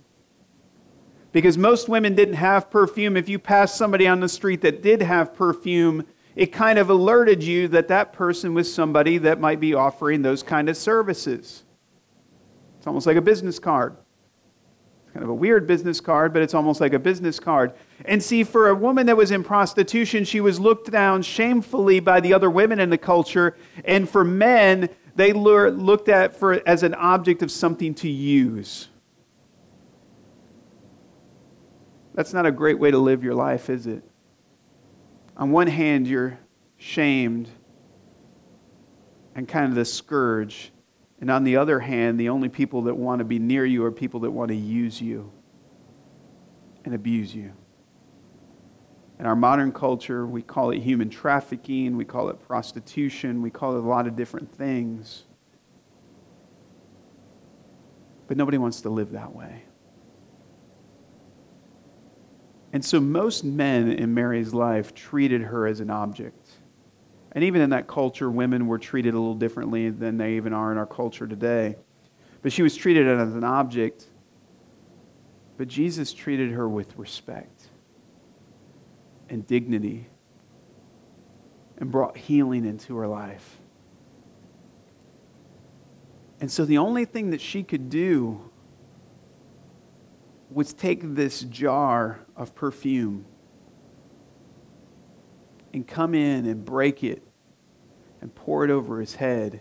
Because 1.34 1.58
most 1.58 1.88
women 1.88 2.14
didn't 2.14 2.34
have 2.34 2.70
perfume. 2.70 3.16
If 3.16 3.28
you 3.28 3.40
passed 3.40 3.76
somebody 3.76 4.06
on 4.06 4.20
the 4.20 4.28
street 4.28 4.60
that 4.60 4.82
did 4.82 5.02
have 5.02 5.34
perfume, 5.34 6.06
it 6.36 6.52
kind 6.52 6.78
of 6.78 6.90
alerted 6.90 7.42
you 7.42 7.66
that 7.68 7.88
that 7.88 8.12
person 8.12 8.54
was 8.54 8.72
somebody 8.72 9.18
that 9.18 9.40
might 9.40 9.58
be 9.58 9.74
offering 9.74 10.22
those 10.22 10.44
kind 10.44 10.68
of 10.68 10.76
services. 10.76 11.64
It's 12.78 12.86
almost 12.86 13.06
like 13.06 13.16
a 13.16 13.20
business 13.20 13.58
card 13.58 13.96
It's 15.02 15.12
kind 15.12 15.24
of 15.24 15.30
a 15.30 15.34
weird 15.34 15.66
business 15.66 16.00
card, 16.00 16.32
but 16.32 16.40
it's 16.40 16.54
almost 16.54 16.80
like 16.80 16.92
a 16.92 17.00
business 17.00 17.40
card. 17.40 17.72
And 18.04 18.22
see, 18.22 18.44
for 18.44 18.68
a 18.68 18.74
woman 18.74 19.06
that 19.06 19.16
was 19.16 19.32
in 19.32 19.42
prostitution, 19.42 20.24
she 20.24 20.40
was 20.40 20.60
looked 20.60 20.92
down 20.92 21.22
shamefully 21.22 21.98
by 21.98 22.20
the 22.20 22.32
other 22.32 22.48
women 22.48 22.78
in 22.78 22.90
the 22.90 22.98
culture. 22.98 23.56
And 23.84 24.08
for 24.08 24.22
men, 24.22 24.88
they 25.16 25.32
looked 25.32 26.08
at 26.08 26.36
for 26.36 26.62
as 26.64 26.84
an 26.84 26.94
object 26.94 27.42
of 27.42 27.50
something 27.50 27.92
to 27.96 28.08
use. 28.08 28.88
That's 32.14 32.32
not 32.32 32.46
a 32.46 32.52
great 32.52 32.78
way 32.78 32.90
to 32.90 32.98
live 32.98 33.24
your 33.24 33.34
life, 33.34 33.68
is 33.68 33.86
it? 33.86 34.04
On 35.36 35.50
one 35.50 35.66
hand, 35.66 36.06
you're 36.06 36.38
shamed 36.76 37.48
and 39.34 39.48
kind 39.48 39.66
of 39.66 39.74
the 39.74 39.84
scourge. 39.84 40.70
And 41.20 41.28
on 41.28 41.42
the 41.42 41.56
other 41.56 41.80
hand, 41.80 42.20
the 42.20 42.28
only 42.28 42.48
people 42.48 42.82
that 42.82 42.94
want 42.94 43.18
to 43.18 43.24
be 43.24 43.38
near 43.38 43.66
you 43.66 43.84
are 43.84 43.90
people 43.90 44.20
that 44.20 44.30
want 44.30 44.48
to 44.50 44.56
use 44.56 45.00
you 45.00 45.32
and 46.84 46.94
abuse 46.94 47.34
you. 47.34 47.52
In 49.18 49.26
our 49.26 49.36
modern 49.36 49.72
culture, 49.72 50.26
we 50.26 50.42
call 50.42 50.70
it 50.70 50.80
human 50.80 51.08
trafficking, 51.08 51.96
we 51.96 52.04
call 52.04 52.28
it 52.28 52.40
prostitution, 52.46 53.42
we 53.42 53.50
call 53.50 53.76
it 53.76 53.84
a 53.84 53.88
lot 53.88 54.06
of 54.06 54.16
different 54.16 54.52
things. 54.52 55.24
But 58.26 58.36
nobody 58.36 58.58
wants 58.58 58.82
to 58.82 58.90
live 58.90 59.12
that 59.12 59.34
way. 59.34 59.64
And 62.74 62.84
so 62.84 62.98
most 62.98 63.44
men 63.44 63.92
in 63.92 64.14
Mary's 64.14 64.52
life 64.52 64.96
treated 64.96 65.42
her 65.42 65.64
as 65.64 65.78
an 65.78 65.90
object. 65.90 66.44
And 67.30 67.44
even 67.44 67.60
in 67.60 67.70
that 67.70 67.86
culture, 67.86 68.28
women 68.28 68.66
were 68.66 68.80
treated 68.80 69.14
a 69.14 69.16
little 69.16 69.36
differently 69.36 69.90
than 69.90 70.16
they 70.16 70.34
even 70.34 70.52
are 70.52 70.72
in 70.72 70.78
our 70.78 70.84
culture 70.84 71.28
today. 71.28 71.76
But 72.42 72.52
she 72.52 72.62
was 72.62 72.74
treated 72.74 73.06
as 73.06 73.32
an 73.36 73.44
object. 73.44 74.06
But 75.56 75.68
Jesus 75.68 76.12
treated 76.12 76.50
her 76.50 76.68
with 76.68 76.98
respect 76.98 77.68
and 79.28 79.46
dignity 79.46 80.08
and 81.78 81.92
brought 81.92 82.16
healing 82.16 82.64
into 82.64 82.96
her 82.96 83.06
life. 83.06 83.56
And 86.40 86.50
so 86.50 86.64
the 86.64 86.78
only 86.78 87.04
thing 87.04 87.30
that 87.30 87.40
she 87.40 87.62
could 87.62 87.88
do 87.88 88.50
was 90.54 90.72
take 90.72 91.00
this 91.02 91.40
jar 91.40 92.20
of 92.36 92.54
perfume 92.54 93.26
and 95.72 95.86
come 95.86 96.14
in 96.14 96.46
and 96.46 96.64
break 96.64 97.02
it 97.02 97.24
and 98.20 98.32
pour 98.32 98.64
it 98.64 98.70
over 98.70 99.00
his 99.00 99.16
head 99.16 99.58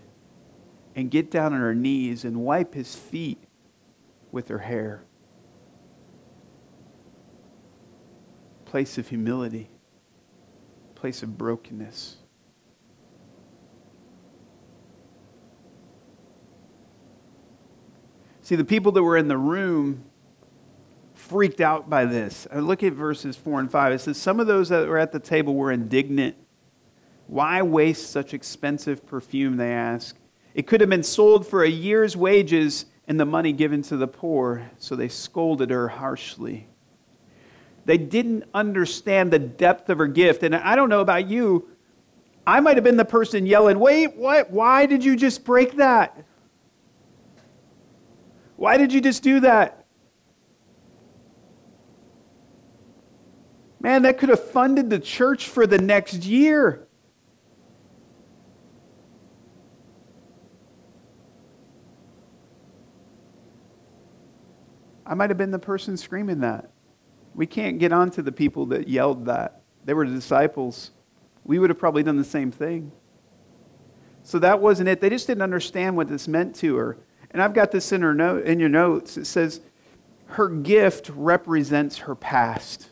and 0.96 1.10
get 1.10 1.32
down 1.32 1.52
on 1.52 1.60
her 1.60 1.74
knees 1.74 2.24
and 2.24 2.38
wipe 2.38 2.76
his 2.76 2.94
feet 2.96 3.44
with 4.32 4.50
her 4.50 4.60
hair. 4.60 5.04
Place 8.66 9.00
of 9.00 9.08
humility, 9.08 9.72
place 10.94 11.24
of 11.24 11.40
brokenness. 11.40 12.18
See, 18.44 18.56
the 18.56 18.66
people 18.66 18.92
that 18.92 19.02
were 19.02 19.18
in 19.18 19.28
the 19.28 19.38
room 19.38 20.06
freaked 21.24 21.62
out 21.62 21.90
by 21.90 22.06
this. 22.06 22.48
Uh, 22.54 22.60
look 22.60 22.84
at 22.84 22.94
verses 22.94 23.36
4 23.36 23.62
and 23.62 23.72
5. 23.72 23.94
It 23.94 24.00
says, 24.00 24.18
Some 24.18 24.40
of 24.40 24.48
those 24.48 24.70
that 24.70 24.88
were 24.88 24.98
at 24.98 25.12
the 25.12 25.20
table 25.20 25.56
were 25.56 25.72
indignant. 25.72 26.36
Why 27.28 27.62
waste 27.62 28.12
such 28.12 28.34
expensive 28.34 29.06
perfume, 29.06 29.58
they 29.58 29.72
ask? 29.72 30.18
It 30.54 30.68
could 30.68 30.82
have 30.82 30.90
been 30.90 31.04
sold 31.04 31.48
for 31.48 31.64
a 31.64 31.70
year's 31.70 32.18
wages 32.18 32.86
and 33.08 33.20
the 33.20 33.26
money 33.26 33.54
given 33.54 33.82
to 33.84 33.98
the 33.98 34.08
poor. 34.08 34.70
So 34.78 34.96
they 34.96 35.08
scolded 35.08 35.70
her 35.70 35.88
harshly. 35.88 36.68
They 37.86 37.98
didn't 37.98 38.44
understand 38.54 39.32
the 39.32 39.40
depth 39.40 39.90
of 39.90 39.98
her 39.98 40.08
gift. 40.08 40.44
And 40.44 40.54
I 40.54 40.76
don't 40.76 40.90
know 40.90 41.02
about 41.02 41.28
you, 41.28 41.70
I 42.46 42.60
might 42.60 42.76
have 42.76 42.84
been 42.84 42.98
the 42.98 43.06
person 43.06 43.46
yelling, 43.46 43.80
Wait, 43.80 44.16
what? 44.16 44.52
Why 44.52 44.86
did 44.86 45.04
you 45.04 45.16
just 45.16 45.46
break 45.46 45.78
that? 45.78 46.26
Why 48.58 48.78
did 48.78 48.92
you 48.94 49.02
just 49.02 49.24
do 49.24 49.40
that? 49.40 49.83
Man, 53.84 54.04
that 54.04 54.18
could 54.18 54.30
have 54.30 54.42
funded 54.44 54.90
the 54.90 54.98
church 54.98 55.50
for 55.50 55.68
the 55.68 55.78
next 55.78 56.24
year. 56.24 56.88
I 65.06 65.16
might 65.16 65.30
have 65.30 65.38
been 65.38 65.52
the 65.52 65.60
person 65.60 65.98
screaming 65.98 66.40
that. 66.40 66.72
We 67.36 67.46
can't 67.46 67.78
get 67.78 67.92
on 67.92 68.10
to 68.12 68.22
the 68.22 68.32
people 68.32 68.68
that 68.68 68.88
yelled 68.88 69.26
that. 69.26 69.64
They 69.84 69.94
were 69.94 70.08
the 70.08 70.16
disciples. 70.16 70.92
We 71.44 71.60
would 71.60 71.70
have 71.70 71.78
probably 71.78 72.04
done 72.04 72.16
the 72.16 72.24
same 72.24 72.52
thing. 72.52 72.90
So 74.24 74.40
that 74.40 74.62
wasn't 74.62 74.88
it. 74.88 75.02
They 75.02 75.10
just 75.10 75.28
didn't 75.28 75.42
understand 75.42 75.98
what 75.98 76.08
this 76.08 76.30
meant 76.30 76.56
to 76.58 76.78
her. 76.78 76.98
And 77.32 77.42
I've 77.42 77.54
got 77.54 77.72
this 77.72 77.92
in, 77.92 78.02
her 78.02 78.14
note, 78.14 78.46
in 78.46 78.62
your 78.62 78.70
notes. 78.70 79.18
It 79.18 79.26
says, 79.26 79.60
her 80.28 80.48
gift 80.48 81.10
represents 81.14 81.98
her 81.98 82.16
past. 82.16 82.92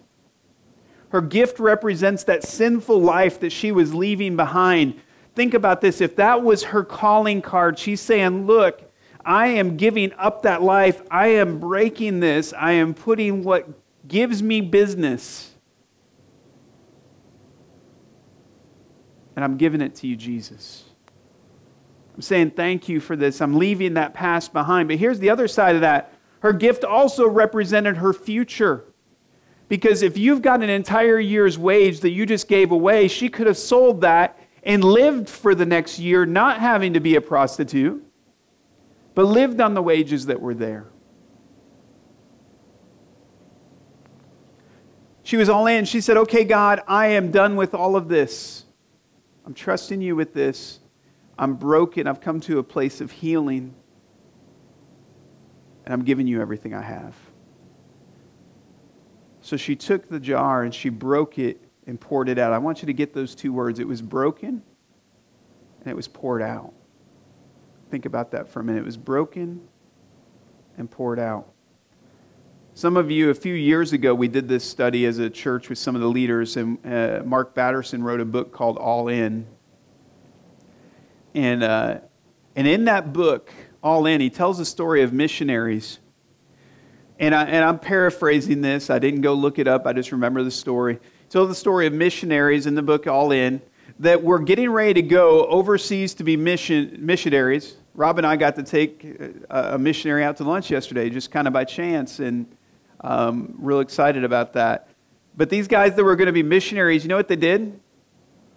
Her 1.12 1.22
gift 1.22 1.60
represents 1.60 2.24
that 2.24 2.44
sinful 2.44 3.00
life 3.00 3.40
that 3.42 3.52
she 3.52 3.72
was 3.72 3.94
leaving 3.94 4.38
behind. 4.38 5.00
Think 5.36 5.54
about 5.54 5.82
this. 5.82 6.00
If 6.00 6.16
that 6.16 6.42
was 6.42 6.64
her 6.64 6.84
calling 6.84 7.42
card, 7.42 7.78
she's 7.78 8.00
saying, 8.00 8.48
Look, 8.48 8.82
I 9.26 9.48
am 9.48 9.78
giving 9.78 10.14
up 10.14 10.44
that 10.44 10.62
life. 10.62 11.02
I 11.12 11.28
am 11.28 11.60
breaking 11.60 12.22
this. 12.22 12.54
I 12.58 12.74
am 12.74 12.94
putting 12.94 13.44
what 13.44 13.68
gives 14.08 14.42
me 14.42 14.62
business. 14.62 15.54
And 19.36 19.44
I'm 19.44 19.58
giving 19.58 19.82
it 19.82 19.96
to 19.96 20.08
you, 20.08 20.16
Jesus. 20.16 20.86
I'm 22.16 22.22
saying 22.22 22.52
thank 22.52 22.88
you 22.88 23.00
for 23.00 23.16
this. 23.16 23.42
I'm 23.42 23.58
leaving 23.58 23.96
that 23.96 24.14
past 24.14 24.54
behind. 24.54 24.88
But 24.88 24.98
here's 24.98 25.20
the 25.20 25.30
other 25.30 25.48
side 25.48 25.76
of 25.76 25.82
that 25.82 26.14
her 26.40 26.54
gift 26.54 26.84
also 26.84 27.28
represented 27.28 27.98
her 27.98 28.14
future. 28.14 28.86
Because 29.72 30.02
if 30.02 30.18
you've 30.18 30.42
got 30.42 30.62
an 30.62 30.70
entire 30.70 31.18
year's 31.18 31.58
wage 31.58 32.02
that 32.02 32.10
you 32.10 32.26
just 32.26 32.50
gave 32.50 32.72
away, 32.72 33.08
she 33.08 33.30
could 33.30 33.48
have 33.48 33.56
sold 33.56 34.02
that 34.02 34.38
and 34.64 34.84
lived 34.84 35.30
for 35.30 35.56
the 35.56 35.66
next 35.66 35.98
year, 35.98 36.26
not 36.26 36.60
having 36.60 36.92
to 36.92 37.00
be 37.00 37.16
a 37.16 37.22
prostitute, 37.22 38.06
but 39.16 39.24
lived 39.24 39.62
on 39.62 39.74
the 39.74 39.82
wages 39.82 40.26
that 40.26 40.42
were 40.42 40.54
there. 40.54 40.88
She 45.24 45.38
was 45.38 45.48
all 45.48 45.68
in. 45.68 45.86
She 45.86 46.02
said, 46.02 46.18
Okay, 46.18 46.44
God, 46.44 46.82
I 46.86 47.08
am 47.08 47.32
done 47.32 47.56
with 47.56 47.74
all 47.74 47.96
of 47.96 48.10
this. 48.10 48.66
I'm 49.46 49.54
trusting 49.54 50.02
you 50.02 50.18
with 50.18 50.34
this. 50.34 50.82
I'm 51.40 51.56
broken. 51.56 52.08
I've 52.08 52.20
come 52.20 52.42
to 52.42 52.60
a 52.60 52.64
place 52.64 53.00
of 53.00 53.10
healing. 53.10 53.74
And 55.86 55.94
I'm 55.94 56.04
giving 56.04 56.28
you 56.28 56.42
everything 56.42 56.74
I 56.74 56.82
have. 56.82 57.16
So 59.42 59.58
she 59.58 59.76
took 59.76 60.08
the 60.08 60.20
jar 60.20 60.64
and 60.64 60.74
she 60.74 60.90
broke 60.90 61.40
it 61.40 61.62
and 61.88 62.00
poured 62.00 62.30
it 62.30 62.38
out. 62.38 62.54
I 62.54 62.60
want 62.60 62.82
you 62.82 62.86
to 62.86 62.94
get 62.94 63.14
those 63.14 63.36
two 63.36 63.52
words. 63.52 63.80
It 63.80 63.88
was 63.88 64.02
broken 64.02 64.62
and 65.80 65.88
it 65.88 65.96
was 65.96 66.08
poured 66.08 66.42
out. 66.42 66.74
Think 67.90 68.06
about 68.06 68.32
that 68.32 68.48
for 68.48 68.60
a 68.60 68.64
minute. 68.64 68.82
It 68.82 68.86
was 68.86 68.98
broken 68.98 69.62
and 70.78 70.90
poured 70.90 71.20
out. 71.20 71.52
Some 72.74 72.96
of 72.96 73.12
you, 73.12 73.30
a 73.30 73.34
few 73.34 73.54
years 73.54 73.92
ago, 73.92 74.16
we 74.16 74.30
did 74.30 74.48
this 74.48 74.64
study 74.64 75.06
as 75.06 75.18
a 75.18 75.30
church 75.30 75.68
with 75.68 75.78
some 75.78 75.94
of 75.94 76.02
the 76.02 76.08
leaders, 76.08 76.56
and 76.56 76.78
uh, 76.86 77.22
Mark 77.26 77.54
Batterson 77.54 78.02
wrote 78.02 78.22
a 78.22 78.26
book 78.26 78.54
called 78.54 78.78
All 78.78 79.10
In. 79.10 79.46
And, 81.36 81.64
uh, 81.64 82.00
and 82.56 82.68
in 82.68 82.86
that 82.86 83.12
book, 83.12 83.52
All 83.84 84.06
In, 84.06 84.22
he 84.22 84.30
tells 84.30 84.58
the 84.58 84.66
story 84.66 85.02
of 85.02 85.12
missionaries. 85.12 86.00
And, 87.22 87.36
I, 87.36 87.44
and 87.44 87.64
I'm 87.64 87.78
paraphrasing 87.78 88.62
this. 88.62 88.90
I 88.90 88.98
didn't 88.98 89.22
go 89.22 89.36
look 89.36 89.60
it 89.60 89.68
up, 89.68 89.86
I 89.86 89.94
just 89.94 90.12
remember 90.12 90.44
the 90.44 90.52
story. 90.52 90.96
He 90.96 91.30
tells 91.30 91.50
the 91.50 91.56
story 91.56 91.86
of 91.86 91.94
missionaries 91.94 92.66
in 92.66 92.74
the 92.74 92.82
book 92.82 93.06
All 93.06 93.32
In 93.32 93.62
that 94.00 94.24
were 94.24 94.40
getting 94.40 94.72
ready 94.72 94.96
to 94.96 95.02
go 95.04 95.46
overseas 95.46 96.16
to 96.16 96.24
be 96.24 96.36
mission, 96.36 96.98
missionaries. 97.00 97.76
Rob 97.94 98.18
and 98.18 98.26
I 98.26 98.38
got 98.38 98.56
to 98.56 98.64
take 98.64 99.04
a, 99.50 99.76
a 99.76 99.78
missionary 99.78 100.24
out 100.24 100.38
to 100.38 100.44
lunch 100.44 100.72
yesterday, 100.72 101.12
just 101.12 101.30
kind 101.30 101.46
of 101.46 101.54
by 101.54 101.64
chance. 101.64 102.20
And 102.20 102.48
um, 103.02 103.54
real 103.60 103.82
excited 103.82 104.24
about 104.24 104.54
that. 104.54 104.88
But 105.38 105.52
these 105.52 105.68
guys 105.68 105.94
that 105.96 106.04
were 106.04 106.16
going 106.16 106.26
to 106.26 106.34
be 106.34 106.44
missionaries, 106.44 107.04
you 107.04 107.10
know 107.10 107.18
what 107.18 107.28
they 107.28 107.36
did 107.36 107.80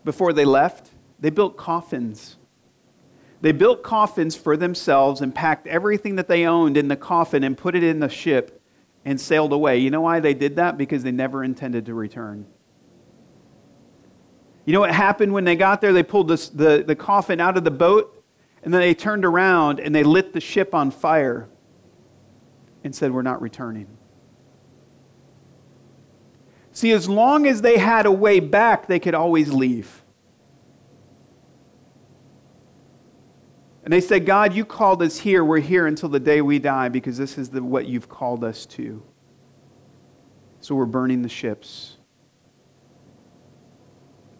before 0.07 0.33
they 0.33 0.47
left? 0.47 0.89
They 1.21 1.29
built 1.29 1.59
coffins. 1.59 2.37
They 3.45 3.53
built 3.53 3.83
coffins 3.83 4.35
for 4.35 4.57
themselves 4.57 5.21
and 5.21 5.35
packed 5.35 5.67
everything 5.67 6.17
that 6.17 6.29
they 6.29 6.47
owned 6.47 6.79
in 6.79 6.89
the 6.89 6.97
coffin 6.97 7.45
and 7.45 7.59
put 7.59 7.75
it 7.75 7.83
in 7.83 8.01
the 8.01 8.09
ship 8.09 8.63
and 9.05 9.21
sailed 9.21 9.53
away. 9.53 9.77
You 9.77 9.91
know 9.91 10.01
why 10.01 10.21
they 10.21 10.33
did 10.33 10.57
that? 10.57 10.79
Because 10.79 11.03
they 11.03 11.13
never 11.13 11.45
intended 11.45 11.85
to 11.85 11.93
return. 11.93 12.47
You 14.65 14.73
know 14.73 14.81
what 14.81 14.95
happened 14.95 15.35
when 15.35 15.45
they 15.45 15.57
got 15.57 15.83
there? 15.83 15.93
They 15.93 16.03
pulled 16.03 16.29
this, 16.29 16.49
the, 16.49 16.85
the 16.87 16.97
coffin 16.97 17.39
out 17.39 17.59
of 17.59 17.65
the 17.65 17.71
boat 17.71 18.25
and 18.63 18.73
then 18.73 18.81
they 18.81 18.95
turned 18.95 19.27
around 19.27 19.79
and 19.79 19.95
they 19.95 20.05
lit 20.05 20.33
the 20.33 20.41
ship 20.41 20.75
on 20.75 20.91
fire 20.91 21.51
and 22.83 22.95
said, 22.95 23.13
We're 23.13 23.21
not 23.21 23.43
returning. 23.43 23.89
See, 26.73 26.93
as 26.93 27.11
long 27.11 27.47
as 27.47 27.61
they 27.61 27.77
had 27.77 28.07
a 28.07 28.11
way 28.11 28.41
back, 28.41 28.87
they 28.87 28.99
could 28.99 29.15
always 29.15 29.53
leave. 29.53 30.03
And 33.85 33.93
they 33.93 34.01
said, 34.01 34.25
God, 34.25 34.55
you 34.55 34.65
called 34.65 35.03
us 35.03 35.19
here. 35.19 35.45
We're 35.45 35.61
here 35.61 35.87
until 35.87 36.09
the 36.09 36.19
day 36.19 36.41
we 36.41 36.59
die 36.59 36.89
because 36.89 37.19
this 37.19 37.37
is 37.37 37.51
the, 37.51 37.63
what 37.63 37.87
you've 37.87 38.09
called 38.09 38.43
us 38.43 38.65
to. 38.67 39.03
So 40.61 40.75
we're 40.75 40.87
burning 40.87 41.21
the 41.21 41.29
ships. 41.29 41.99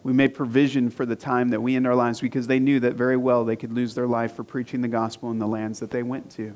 We 0.01 0.13
made 0.13 0.33
provision 0.33 0.89
for 0.89 1.05
the 1.05 1.15
time 1.15 1.49
that 1.49 1.61
we 1.61 1.75
end 1.75 1.85
our 1.85 1.93
lives 1.93 2.19
because 2.19 2.47
they 2.47 2.59
knew 2.59 2.79
that 2.79 2.95
very 2.95 3.17
well 3.17 3.45
they 3.45 3.55
could 3.55 3.71
lose 3.71 3.93
their 3.93 4.07
life 4.07 4.35
for 4.35 4.43
preaching 4.43 4.81
the 4.81 4.87
gospel 4.87 5.29
in 5.29 5.37
the 5.37 5.47
lands 5.47 5.79
that 5.79 5.91
they 5.91 6.01
went 6.01 6.31
to. 6.31 6.55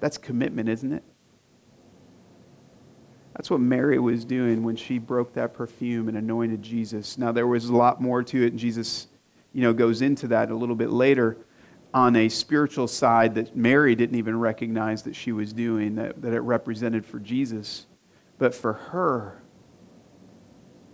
That's 0.00 0.16
commitment, 0.16 0.70
isn't 0.70 0.92
it? 0.92 1.04
That's 3.34 3.50
what 3.50 3.60
Mary 3.60 3.98
was 3.98 4.24
doing 4.24 4.62
when 4.62 4.76
she 4.76 4.98
broke 4.98 5.34
that 5.34 5.52
perfume 5.52 6.08
and 6.08 6.16
anointed 6.16 6.62
Jesus. 6.62 7.18
Now, 7.18 7.32
there 7.32 7.46
was 7.46 7.66
a 7.66 7.76
lot 7.76 8.00
more 8.00 8.22
to 8.22 8.44
it, 8.44 8.52
and 8.52 8.58
Jesus 8.58 9.08
you 9.52 9.62
know, 9.62 9.72
goes 9.72 10.02
into 10.02 10.28
that 10.28 10.50
a 10.50 10.54
little 10.54 10.76
bit 10.76 10.90
later 10.90 11.36
on 11.94 12.16
a 12.16 12.28
spiritual 12.28 12.88
side 12.88 13.34
that 13.34 13.54
Mary 13.54 13.94
didn't 13.94 14.16
even 14.16 14.38
recognize 14.38 15.02
that 15.02 15.14
she 15.14 15.32
was 15.32 15.52
doing, 15.52 15.96
that, 15.96 16.22
that 16.22 16.32
it 16.32 16.40
represented 16.40 17.04
for 17.04 17.18
Jesus. 17.18 17.86
But 18.38 18.54
for 18.54 18.72
her, 18.72 19.42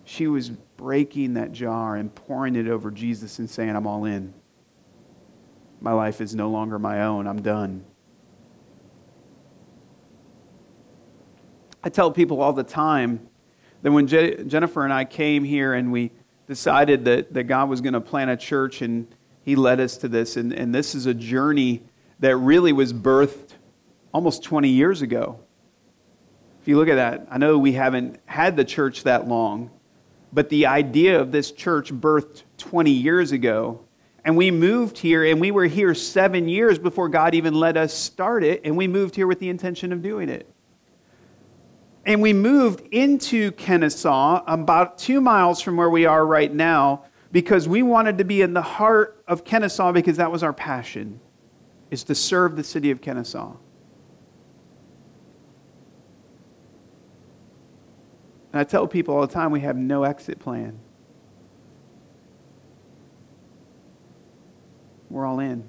she 0.04 0.26
was 0.26 0.50
breaking 0.50 1.34
that 1.34 1.52
jar 1.52 1.96
and 1.96 2.12
pouring 2.12 2.56
it 2.56 2.66
over 2.66 2.90
Jesus 2.90 3.38
and 3.38 3.48
saying, 3.48 3.76
I'm 3.76 3.86
all 3.86 4.04
in. 4.06 4.34
My 5.80 5.92
life 5.92 6.20
is 6.20 6.34
no 6.34 6.50
longer 6.50 6.78
my 6.78 7.02
own. 7.02 7.28
I'm 7.28 7.42
done. 7.42 7.84
I 11.84 11.90
tell 11.90 12.10
people 12.10 12.40
all 12.40 12.52
the 12.52 12.64
time 12.64 13.28
that 13.82 13.92
when 13.92 14.08
Je- 14.08 14.42
Jennifer 14.44 14.82
and 14.82 14.92
I 14.92 15.04
came 15.04 15.44
here 15.44 15.74
and 15.74 15.92
we 15.92 16.10
decided 16.48 17.04
that, 17.04 17.34
that 17.34 17.44
God 17.44 17.68
was 17.68 17.80
going 17.80 17.92
to 17.92 18.00
plant 18.00 18.30
a 18.30 18.36
church 18.36 18.82
and 18.82 19.06
He 19.42 19.54
led 19.54 19.78
us 19.78 19.98
to 19.98 20.08
this, 20.08 20.36
and, 20.36 20.52
and 20.52 20.74
this 20.74 20.94
is 20.94 21.06
a 21.06 21.14
journey 21.14 21.82
that 22.18 22.36
really 22.36 22.72
was 22.72 22.92
birthed 22.92 23.50
almost 24.12 24.42
20 24.42 24.68
years 24.68 25.02
ago. 25.02 25.38
If 26.60 26.66
you 26.66 26.76
look 26.76 26.88
at 26.88 26.96
that, 26.96 27.28
I 27.30 27.38
know 27.38 27.58
we 27.58 27.72
haven't 27.72 28.18
had 28.26 28.56
the 28.56 28.64
church 28.64 29.04
that 29.04 29.28
long, 29.28 29.70
but 30.32 30.48
the 30.48 30.66
idea 30.66 31.20
of 31.20 31.30
this 31.30 31.52
church 31.52 31.92
birthed 31.92 32.42
20 32.56 32.90
years 32.90 33.32
ago. 33.32 33.84
And 34.24 34.36
we 34.36 34.50
moved 34.50 34.98
here, 34.98 35.24
and 35.24 35.40
we 35.40 35.50
were 35.50 35.66
here 35.66 35.94
seven 35.94 36.48
years 36.48 36.78
before 36.78 37.08
God 37.08 37.34
even 37.34 37.54
let 37.54 37.76
us 37.76 37.94
start 37.94 38.42
it, 38.42 38.62
and 38.64 38.76
we 38.76 38.88
moved 38.88 39.14
here 39.14 39.26
with 39.26 39.38
the 39.38 39.48
intention 39.48 39.92
of 39.92 40.02
doing 40.02 40.28
it. 40.28 40.52
And 42.04 42.22
we 42.22 42.32
moved 42.32 42.86
into 42.92 43.52
Kennesaw, 43.52 44.42
about 44.46 44.98
two 44.98 45.20
miles 45.20 45.60
from 45.60 45.76
where 45.76 45.90
we 45.90 46.06
are 46.06 46.24
right 46.24 46.52
now, 46.52 47.04
because 47.32 47.68
we 47.68 47.82
wanted 47.82 48.18
to 48.18 48.24
be 48.24 48.40
in 48.40 48.54
the 48.54 48.62
heart 48.62 49.22
of 49.28 49.44
Kennesaw 49.44 49.92
because 49.92 50.16
that 50.16 50.32
was 50.32 50.42
our 50.42 50.52
passion, 50.54 51.20
is 51.90 52.04
to 52.04 52.14
serve 52.14 52.56
the 52.56 52.64
city 52.64 52.90
of 52.90 53.00
Kennesaw. 53.02 53.54
And 58.52 58.60
I 58.60 58.64
tell 58.64 58.86
people 58.86 59.14
all 59.14 59.26
the 59.26 59.32
time 59.32 59.50
we 59.50 59.60
have 59.60 59.76
no 59.76 60.04
exit 60.04 60.38
plan. 60.38 60.78
We're 65.10 65.26
all 65.26 65.40
in. 65.40 65.68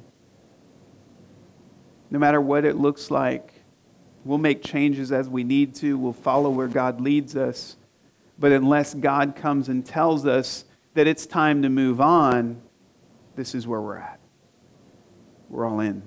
No 2.10 2.20
matter 2.20 2.40
what 2.40 2.66
it 2.66 2.78
looks 2.78 3.12
like, 3.12 3.59
We'll 4.30 4.38
make 4.38 4.62
changes 4.62 5.12
as 5.12 5.28
we 5.28 5.44
need 5.44 5.74
to. 5.78 5.98
We'll 5.98 6.14
follow 6.14 6.52
where 6.52 6.68
God 6.68 7.02
leads 7.02 7.36
us. 7.36 7.78
But 8.38 8.52
unless 8.52 8.94
God 8.94 9.36
comes 9.36 9.70
and 9.70 9.84
tells 9.84 10.28
us 10.28 10.66
that 10.94 11.08
it's 11.08 11.26
time 11.26 11.64
to 11.64 11.70
move 11.70 12.00
on, 12.00 12.62
this 13.36 13.56
is 13.56 13.66
where 13.66 13.82
we're 13.82 13.98
at. 13.98 14.20
We're 15.50 15.68
all 15.68 15.80
in. 15.80 16.04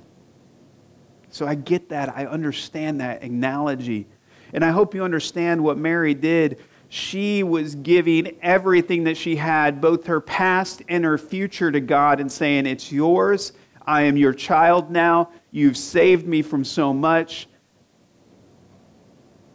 So 1.31 1.49
I 1.49 1.57
get 1.57 1.89
that. 1.89 2.17
I 2.17 2.27
understand 2.27 3.01
that 3.01 3.23
analogy. 3.23 4.07
And 4.53 4.65
I 4.65 4.71
hope 4.71 4.95
you 4.95 5.03
understand 5.03 5.65
what 5.65 5.77
Mary 5.77 6.15
did. 6.15 6.59
She 6.91 7.43
was 7.43 7.75
giving 7.75 8.37
everything 8.41 9.03
that 9.03 9.17
she 9.17 9.35
had, 9.35 9.81
both 9.81 10.07
her 10.07 10.21
past 10.21 10.81
and 10.89 11.05
her 11.05 11.19
future, 11.19 11.73
to 11.73 11.81
God 11.81 12.21
and 12.21 12.31
saying, 12.31 12.67
It's 12.67 12.93
yours. 12.93 13.53
I 13.85 14.03
am 14.03 14.17
your 14.17 14.33
child 14.33 14.93
now. 14.93 15.31
You've 15.51 15.77
saved 15.77 16.25
me 16.25 16.43
from 16.43 16.65
so 16.65 16.93
much 16.95 17.49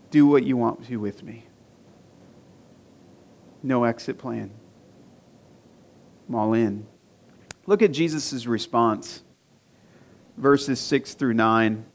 do 0.10 0.26
what 0.26 0.44
you 0.44 0.58
want 0.58 0.86
to 0.88 0.98
with 0.98 1.24
me. 1.24 1.46
No 3.64 3.84
exit 3.84 4.18
plan. 4.18 4.52
I'm 6.28 6.36
all 6.36 6.54
in. 6.54 6.86
Look 7.66 7.82
at 7.82 7.92
Jesus' 7.92 8.46
response, 8.46 9.24
verses 10.38 10.80
6 10.80 11.16
through 11.16 11.34
9. 11.34 11.86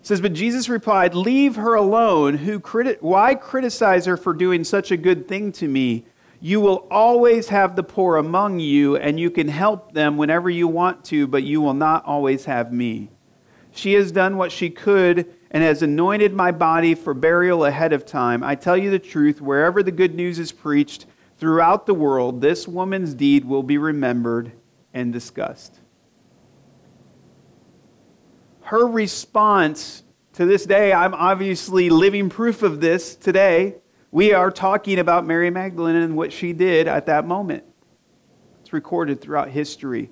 It 0.00 0.06
says, 0.06 0.20
But 0.20 0.34
Jesus 0.34 0.68
replied, 0.68 1.14
Leave 1.14 1.56
her 1.56 1.74
alone. 1.74 2.38
Who 2.38 2.60
criti- 2.60 3.00
why 3.00 3.34
criticize 3.34 4.06
her 4.06 4.16
for 4.16 4.32
doing 4.32 4.62
such 4.62 4.90
a 4.90 4.96
good 4.96 5.26
thing 5.26 5.50
to 5.52 5.66
me? 5.66 6.04
You 6.40 6.60
will 6.60 6.86
always 6.90 7.48
have 7.48 7.74
the 7.74 7.82
poor 7.82 8.16
among 8.16 8.60
you, 8.60 8.96
and 8.96 9.18
you 9.18 9.30
can 9.30 9.48
help 9.48 9.92
them 9.92 10.16
whenever 10.16 10.50
you 10.50 10.68
want 10.68 11.04
to, 11.06 11.26
but 11.26 11.42
you 11.42 11.60
will 11.60 11.74
not 11.74 12.04
always 12.04 12.44
have 12.44 12.72
me. 12.72 13.10
She 13.72 13.94
has 13.94 14.12
done 14.12 14.36
what 14.36 14.52
she 14.52 14.70
could 14.70 15.34
and 15.54 15.62
has 15.62 15.82
anointed 15.82 16.34
my 16.34 16.50
body 16.50 16.96
for 16.96 17.14
burial 17.14 17.64
ahead 17.64 17.92
of 17.92 18.04
time. 18.04 18.42
I 18.42 18.56
tell 18.56 18.76
you 18.76 18.90
the 18.90 18.98
truth, 18.98 19.40
wherever 19.40 19.84
the 19.84 19.92
good 19.92 20.12
news 20.16 20.40
is 20.40 20.50
preached 20.50 21.06
throughout 21.38 21.86
the 21.86 21.94
world, 21.94 22.40
this 22.40 22.66
woman's 22.66 23.14
deed 23.14 23.44
will 23.44 23.62
be 23.62 23.78
remembered 23.78 24.50
and 24.92 25.12
discussed. 25.12 25.78
Her 28.62 28.84
response 28.84 30.02
to 30.32 30.44
this 30.44 30.66
day, 30.66 30.92
I'm 30.92 31.14
obviously 31.14 31.88
living 31.88 32.30
proof 32.30 32.64
of 32.64 32.80
this 32.80 33.14
today. 33.14 33.76
We 34.10 34.32
are 34.32 34.50
talking 34.50 34.98
about 34.98 35.24
Mary 35.24 35.50
Magdalene 35.50 35.94
and 35.94 36.16
what 36.16 36.32
she 36.32 36.52
did 36.52 36.88
at 36.88 37.06
that 37.06 37.28
moment. 37.28 37.62
It's 38.60 38.72
recorded 38.72 39.20
throughout 39.20 39.50
history. 39.50 40.10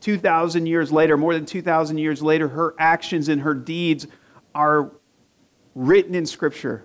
2,000 0.00 0.64
years 0.64 0.90
later, 0.90 1.18
more 1.18 1.34
than 1.34 1.44
2,000 1.44 1.98
years 1.98 2.22
later, 2.22 2.48
her 2.48 2.74
actions 2.78 3.28
and 3.28 3.42
her 3.42 3.52
deeds 3.52 4.06
are 4.54 4.92
written 5.74 6.14
in 6.14 6.26
Scripture. 6.26 6.84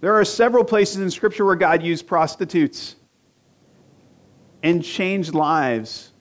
There 0.00 0.14
are 0.14 0.24
several 0.24 0.64
places 0.64 0.96
in 0.98 1.10
Scripture 1.10 1.44
where 1.44 1.56
God 1.56 1.82
used 1.82 2.06
prostitutes. 2.06 2.96
and 4.62 4.84
changed 4.84 5.34
lives. 5.34 6.12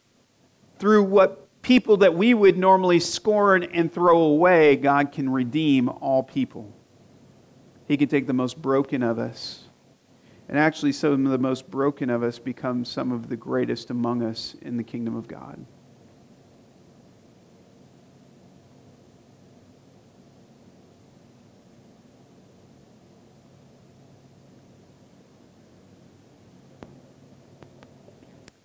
Through 0.78 1.04
what 1.04 1.62
people 1.62 1.98
that 1.98 2.14
we 2.14 2.34
would 2.34 2.58
normally 2.58 3.00
scorn 3.00 3.64
and 3.64 3.92
throw 3.92 4.18
away, 4.20 4.78
God 4.78 5.12
can 5.12 5.30
redeem 5.30 5.90
all 5.90 6.24
people. 6.24 6.74
He 7.86 7.98
can 7.98 8.08
take 8.08 8.28
the 8.28 8.34
most 8.34 8.62
broken 8.62 9.04
of 9.04 9.20
us. 9.20 9.66
And 10.48 10.58
actually, 10.58 10.94
some 10.94 11.26
of 11.26 11.32
the 11.32 11.38
most 11.38 11.70
broken 11.70 12.10
of 12.10 12.24
us 12.24 12.40
become 12.40 12.86
some 12.86 13.12
of 13.12 13.30
the 13.30 13.36
greatest 13.36 13.90
among 13.90 14.24
us 14.24 14.56
in 14.62 14.78
the 14.78 14.84
kingdom 14.84 15.16
of 15.16 15.28
God. 15.28 15.64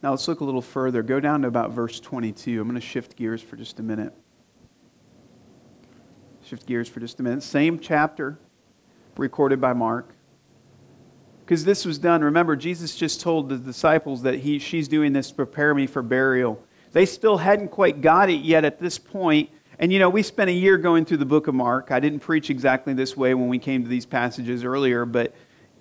Now 0.04 0.10
let's 0.10 0.28
look 0.28 0.40
a 0.40 0.44
little 0.44 0.60
further. 0.60 1.02
Go 1.02 1.18
down 1.18 1.40
to 1.40 1.48
about 1.48 1.70
verse 1.70 1.98
22. 1.98 2.60
I'm 2.60 2.68
going 2.68 2.78
to 2.78 2.86
shift 2.86 3.16
gears 3.16 3.40
for 3.40 3.56
just 3.56 3.80
a 3.80 3.82
minute. 3.82 4.12
Shift 6.44 6.66
gears 6.66 6.90
for 6.90 7.00
just 7.00 7.20
a 7.20 7.22
minute. 7.22 7.42
Same 7.42 7.78
chapter 7.78 8.38
recorded 9.16 9.62
by 9.62 9.72
Mark. 9.72 10.14
Because 11.40 11.64
this 11.64 11.86
was 11.86 11.96
done, 11.96 12.22
remember, 12.22 12.54
Jesus 12.54 12.94
just 12.94 13.22
told 13.22 13.48
the 13.48 13.56
disciples 13.56 14.20
that 14.24 14.40
he, 14.40 14.58
she's 14.58 14.88
doing 14.88 15.14
this 15.14 15.30
to 15.30 15.34
prepare 15.34 15.74
me 15.74 15.86
for 15.86 16.02
burial. 16.02 16.62
They 16.92 17.06
still 17.06 17.38
hadn't 17.38 17.68
quite 17.68 18.02
got 18.02 18.28
it 18.28 18.42
yet 18.42 18.66
at 18.66 18.78
this 18.78 18.98
point. 18.98 19.48
And 19.78 19.90
you 19.90 19.98
know, 19.98 20.10
we 20.10 20.22
spent 20.22 20.50
a 20.50 20.52
year 20.52 20.76
going 20.76 21.06
through 21.06 21.16
the 21.16 21.24
book 21.24 21.46
of 21.46 21.54
Mark. 21.54 21.90
I 21.90 21.98
didn't 21.98 22.20
preach 22.20 22.50
exactly 22.50 22.92
this 22.92 23.16
way 23.16 23.32
when 23.32 23.48
we 23.48 23.58
came 23.58 23.82
to 23.82 23.88
these 23.88 24.04
passages 24.04 24.64
earlier, 24.64 25.06
but 25.06 25.34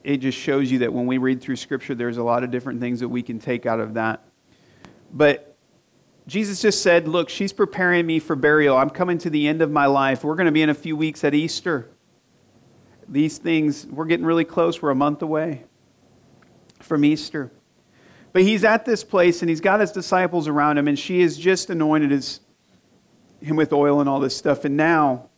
it 0.04 0.18
just 0.18 0.38
shows 0.38 0.72
you 0.72 0.80
that 0.80 0.94
when 0.94 1.06
we 1.06 1.18
read 1.18 1.42
through 1.42 1.56
Scripture, 1.56 1.96
there's 1.96 2.18
a 2.18 2.24
lot 2.24 2.44
of 2.44 2.52
different 2.52 2.82
things 2.82 3.00
that 3.00 3.10
we 3.10 3.22
can 3.22 3.39
take 3.39 3.66
out 3.66 3.80
of 3.80 3.94
that. 3.94 4.24
But 5.13 5.58
Jesus 6.28 6.62
just 6.62 6.82
said, 6.82 7.08
Look, 7.08 7.30
she's 7.30 7.54
preparing 7.54 8.06
me 8.06 8.20
for 8.20 8.36
burial. 8.36 8.78
I'm 8.78 8.89
coming 8.89 9.18
to 9.20 9.30
the 9.30 9.48
end 9.48 9.62
of 9.62 9.72
my 9.72 9.86
life. 9.86 10.24
We're 10.24 10.36
going 10.36 10.48
to 10.48 10.52
be 10.52 10.62
in 10.62 10.70
a 10.70 10.74
few 10.76 10.96
weeks 10.96 11.24
at 11.24 11.34
Easter. 11.34 11.89
These 13.08 13.38
things, 13.38 13.86
we're 13.86 14.06
getting 14.06 14.26
really 14.26 14.46
close. 14.46 14.82
We're 14.82 14.92
a 14.92 14.96
month 14.96 15.22
away 15.22 15.66
from 16.80 17.04
Easter. 17.06 17.52
But 18.32 18.42
he's 18.42 18.63
at 18.63 18.86
this 18.86 19.04
place 19.04 19.42
and 19.42 19.50
he's 19.50 19.62
got 19.62 19.80
his 19.80 19.92
disciples 19.92 20.48
around 20.48 20.78
him, 20.78 20.88
and 20.88 20.98
she 20.98 21.22
has 21.22 21.38
just 21.38 21.70
anointed 21.70 22.12
his, 22.12 22.39
him 23.42 23.56
with 23.56 23.72
oil 23.72 24.00
and 24.00 24.10
all 24.10 24.20
this 24.20 24.36
stuff. 24.36 24.66
And 24.66 24.76
now 24.76 25.30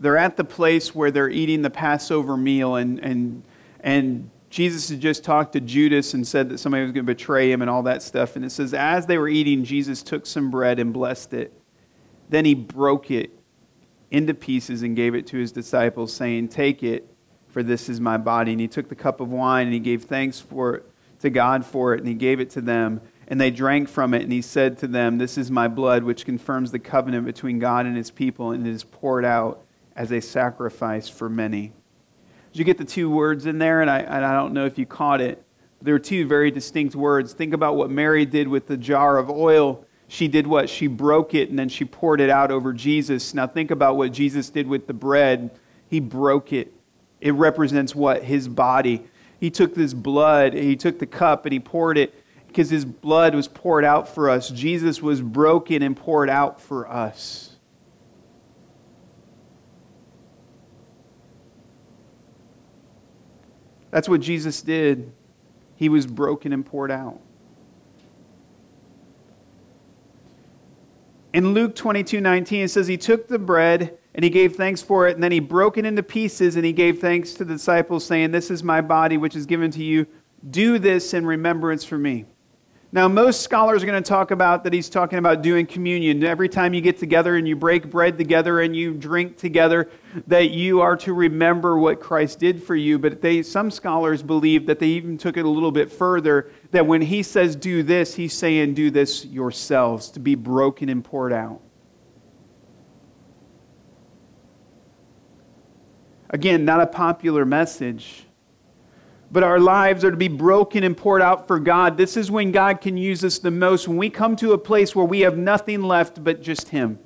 they're 0.00 0.16
at 0.16 0.36
the 0.36 0.44
place 0.44 0.94
where 0.94 1.10
they're 1.10 1.28
eating 1.28 1.62
the 1.62 1.70
Passover 1.70 2.36
meal, 2.36 2.76
and, 2.76 2.98
and, 3.00 3.42
and 3.80 4.30
Jesus 4.48 4.88
had 4.88 5.00
just 5.00 5.22
talked 5.22 5.52
to 5.52 5.60
Judas 5.60 6.14
and 6.14 6.26
said 6.26 6.48
that 6.48 6.58
somebody 6.58 6.82
was 6.82 6.92
going 6.92 7.06
to 7.06 7.14
betray 7.14 7.52
him 7.52 7.60
and 7.60 7.70
all 7.70 7.84
that 7.84 8.02
stuff. 8.02 8.34
And 8.34 8.44
it 8.44 8.50
says, 8.50 8.74
as 8.74 9.06
they 9.06 9.18
were 9.18 9.28
eating, 9.28 9.62
Jesus 9.62 10.02
took 10.02 10.26
some 10.26 10.50
bread 10.50 10.78
and 10.78 10.92
blessed 10.92 11.34
it. 11.34 11.52
Then 12.30 12.44
he 12.44 12.54
broke 12.54 13.10
it 13.10 13.30
into 14.10 14.34
pieces 14.34 14.82
and 14.82 14.96
gave 14.96 15.14
it 15.14 15.26
to 15.28 15.36
his 15.36 15.52
disciples, 15.52 16.12
saying, 16.12 16.48
Take 16.48 16.82
it, 16.82 17.06
for 17.48 17.62
this 17.62 17.88
is 17.88 18.00
my 18.00 18.16
body. 18.16 18.52
And 18.52 18.60
he 18.60 18.68
took 18.68 18.88
the 18.88 18.94
cup 18.94 19.20
of 19.20 19.30
wine 19.30 19.66
and 19.66 19.74
he 19.74 19.80
gave 19.80 20.04
thanks 20.04 20.40
for 20.40 20.76
it, 20.76 20.90
to 21.20 21.30
God 21.30 21.64
for 21.64 21.94
it, 21.94 22.00
and 22.00 22.08
he 22.08 22.14
gave 22.14 22.40
it 22.40 22.50
to 22.50 22.60
them. 22.60 23.00
And 23.28 23.40
they 23.40 23.52
drank 23.52 23.88
from 23.88 24.14
it, 24.14 24.22
and 24.22 24.32
he 24.32 24.42
said 24.42 24.78
to 24.78 24.88
them, 24.88 25.18
This 25.18 25.38
is 25.38 25.50
my 25.50 25.68
blood, 25.68 26.02
which 26.02 26.24
confirms 26.24 26.72
the 26.72 26.80
covenant 26.80 27.26
between 27.26 27.60
God 27.60 27.86
and 27.86 27.96
his 27.96 28.10
people, 28.10 28.50
and 28.50 28.66
it 28.66 28.70
is 28.70 28.82
poured 28.82 29.24
out 29.24 29.64
as 30.00 30.10
a 30.12 30.20
sacrifice 30.20 31.10
for 31.10 31.28
many. 31.28 31.74
Did 32.52 32.58
you 32.58 32.64
get 32.64 32.78
the 32.78 32.86
two 32.86 33.10
words 33.10 33.44
in 33.44 33.58
there? 33.58 33.82
And 33.82 33.90
I, 33.90 33.98
and 33.98 34.24
I 34.24 34.32
don't 34.32 34.54
know 34.54 34.64
if 34.64 34.78
you 34.78 34.86
caught 34.86 35.20
it. 35.20 35.44
There 35.82 35.94
are 35.94 35.98
two 35.98 36.26
very 36.26 36.50
distinct 36.50 36.96
words. 36.96 37.34
Think 37.34 37.52
about 37.52 37.76
what 37.76 37.90
Mary 37.90 38.24
did 38.24 38.48
with 38.48 38.66
the 38.66 38.78
jar 38.78 39.18
of 39.18 39.28
oil. 39.28 39.84
She 40.08 40.26
did 40.26 40.46
what? 40.46 40.70
She 40.70 40.86
broke 40.86 41.34
it 41.34 41.50
and 41.50 41.58
then 41.58 41.68
she 41.68 41.84
poured 41.84 42.22
it 42.22 42.30
out 42.30 42.50
over 42.50 42.72
Jesus. 42.72 43.34
Now 43.34 43.46
think 43.46 43.70
about 43.70 43.98
what 43.98 44.10
Jesus 44.10 44.48
did 44.48 44.66
with 44.66 44.86
the 44.86 44.94
bread. 44.94 45.50
He 45.90 46.00
broke 46.00 46.50
it. 46.54 46.72
It 47.20 47.34
represents 47.34 47.94
what? 47.94 48.24
His 48.24 48.48
body. 48.48 49.04
He 49.38 49.50
took 49.50 49.74
this 49.74 49.92
blood, 49.92 50.54
he 50.54 50.76
took 50.76 50.98
the 50.98 51.06
cup 51.06 51.44
and 51.44 51.52
he 51.52 51.60
poured 51.60 51.98
it 51.98 52.14
because 52.46 52.70
his 52.70 52.86
blood 52.86 53.34
was 53.34 53.48
poured 53.48 53.84
out 53.84 54.08
for 54.08 54.30
us. 54.30 54.48
Jesus 54.48 55.02
was 55.02 55.20
broken 55.20 55.82
and 55.82 55.94
poured 55.94 56.30
out 56.30 56.58
for 56.58 56.90
us. 56.90 57.49
That's 63.90 64.08
what 64.08 64.20
Jesus 64.20 64.62
did. 64.62 65.12
He 65.76 65.88
was 65.88 66.06
broken 66.06 66.52
and 66.52 66.64
poured 66.64 66.90
out. 66.90 67.20
In 71.32 71.54
Luke 71.54 71.76
22 71.76 72.20
19, 72.20 72.64
it 72.64 72.68
says, 72.68 72.86
He 72.86 72.96
took 72.96 73.28
the 73.28 73.38
bread 73.38 73.98
and 74.14 74.24
he 74.24 74.30
gave 74.30 74.56
thanks 74.56 74.82
for 74.82 75.06
it, 75.06 75.14
and 75.14 75.22
then 75.22 75.32
he 75.32 75.40
broke 75.40 75.78
it 75.78 75.84
into 75.84 76.02
pieces 76.02 76.56
and 76.56 76.64
he 76.64 76.72
gave 76.72 77.00
thanks 77.00 77.32
to 77.34 77.44
the 77.44 77.54
disciples, 77.54 78.04
saying, 78.04 78.32
This 78.32 78.50
is 78.50 78.62
my 78.62 78.80
body, 78.80 79.16
which 79.16 79.36
is 79.36 79.46
given 79.46 79.70
to 79.72 79.84
you. 79.84 80.06
Do 80.50 80.78
this 80.78 81.14
in 81.14 81.26
remembrance 81.26 81.84
for 81.84 81.98
me. 81.98 82.26
Now, 82.92 83.06
most 83.06 83.42
scholars 83.42 83.84
are 83.84 83.86
going 83.86 84.02
to 84.02 84.08
talk 84.08 84.32
about 84.32 84.64
that 84.64 84.72
he's 84.72 84.88
talking 84.88 85.20
about 85.20 85.42
doing 85.42 85.64
communion. 85.64 86.24
Every 86.24 86.48
time 86.48 86.74
you 86.74 86.80
get 86.80 86.98
together 86.98 87.36
and 87.36 87.46
you 87.46 87.54
break 87.54 87.88
bread 87.88 88.18
together 88.18 88.60
and 88.60 88.74
you 88.74 88.94
drink 88.94 89.36
together, 89.36 89.88
that 90.26 90.50
you 90.50 90.80
are 90.80 90.96
to 90.96 91.14
remember 91.14 91.78
what 91.78 92.00
Christ 92.00 92.40
did 92.40 92.60
for 92.60 92.74
you. 92.74 92.98
But 92.98 93.22
they, 93.22 93.44
some 93.44 93.70
scholars 93.70 94.24
believe 94.24 94.66
that 94.66 94.80
they 94.80 94.88
even 94.88 95.18
took 95.18 95.36
it 95.36 95.44
a 95.44 95.48
little 95.48 95.70
bit 95.70 95.92
further, 95.92 96.50
that 96.72 96.84
when 96.84 97.00
he 97.00 97.22
says 97.22 97.54
do 97.54 97.84
this, 97.84 98.16
he's 98.16 98.32
saying 98.32 98.74
do 98.74 98.90
this 98.90 99.24
yourselves, 99.24 100.10
to 100.10 100.18
be 100.18 100.34
broken 100.34 100.88
and 100.88 101.04
poured 101.04 101.32
out. 101.32 101.60
Again, 106.30 106.64
not 106.64 106.80
a 106.80 106.86
popular 106.88 107.44
message 107.44 108.26
but 109.30 109.42
our 109.42 109.60
lives 109.60 110.04
are 110.04 110.10
to 110.10 110.16
be 110.16 110.28
broken 110.28 110.82
and 110.82 110.96
poured 110.96 111.22
out 111.22 111.46
for 111.46 111.60
God. 111.60 111.96
This 111.96 112.16
is 112.16 112.30
when 112.30 112.50
God 112.50 112.80
can 112.80 112.96
use 112.96 113.24
us 113.24 113.38
the 113.38 113.50
most, 113.50 113.86
when 113.86 113.96
we 113.96 114.10
come 114.10 114.34
to 114.36 114.52
a 114.52 114.58
place 114.58 114.94
where 114.94 115.04
we 115.04 115.20
have 115.20 115.38
nothing 115.38 115.82
left 115.82 116.22
but 116.22 116.42
just 116.42 116.70
Him. 116.70 116.98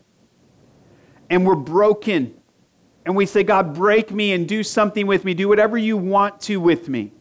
And 1.29 1.47
we're 1.47 1.55
broken. 1.55 2.35
And 3.05 3.15
we 3.15 3.27
say, 3.27 3.43
God, 3.43 3.75
break 3.75 4.11
me 4.11 4.33
and 4.33 4.49
do 4.49 4.63
something 4.63 5.07
with 5.07 5.25
me. 5.25 5.35
Do 5.35 5.49
whatever 5.49 5.77
you 5.77 5.97
want 5.97 6.41
to 6.43 6.59
with 6.59 6.89
me. 6.89 7.13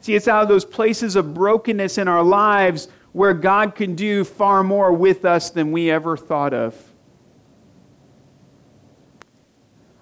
See, 0.00 0.14
it's 0.14 0.28
out 0.28 0.42
of 0.42 0.48
those 0.48 0.64
places 0.64 1.16
of 1.16 1.34
brokenness 1.34 1.98
in 1.98 2.08
our 2.08 2.22
lives 2.22 2.88
where 3.12 3.34
God 3.34 3.74
can 3.74 3.94
do 3.94 4.24
far 4.24 4.62
more 4.62 4.92
with 4.92 5.24
us 5.24 5.50
than 5.50 5.72
we 5.72 5.90
ever 5.90 6.16
thought 6.16 6.52
of. 6.52 6.87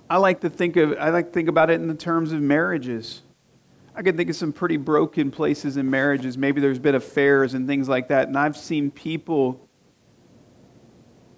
I 0.08 0.18
like 0.18 0.40
to 0.40 0.50
think 0.50 0.76
of 0.76 0.96
I 0.98 1.10
like 1.10 1.26
to 1.26 1.32
think 1.32 1.48
about 1.48 1.70
it 1.70 1.74
in 1.74 1.88
the 1.88 1.94
terms 1.94 2.32
of 2.32 2.40
marriages. 2.40 3.22
I 3.94 4.02
can 4.02 4.16
think 4.16 4.28
of 4.28 4.36
some 4.36 4.52
pretty 4.52 4.76
broken 4.76 5.30
places 5.30 5.78
in 5.78 5.88
marriages. 5.88 6.36
Maybe 6.36 6.60
there's 6.60 6.78
been 6.78 6.94
affairs 6.94 7.54
and 7.54 7.66
things 7.66 7.88
like 7.88 8.08
that. 8.08 8.28
And 8.28 8.36
I've 8.36 8.56
seen 8.56 8.90
people 8.90 9.66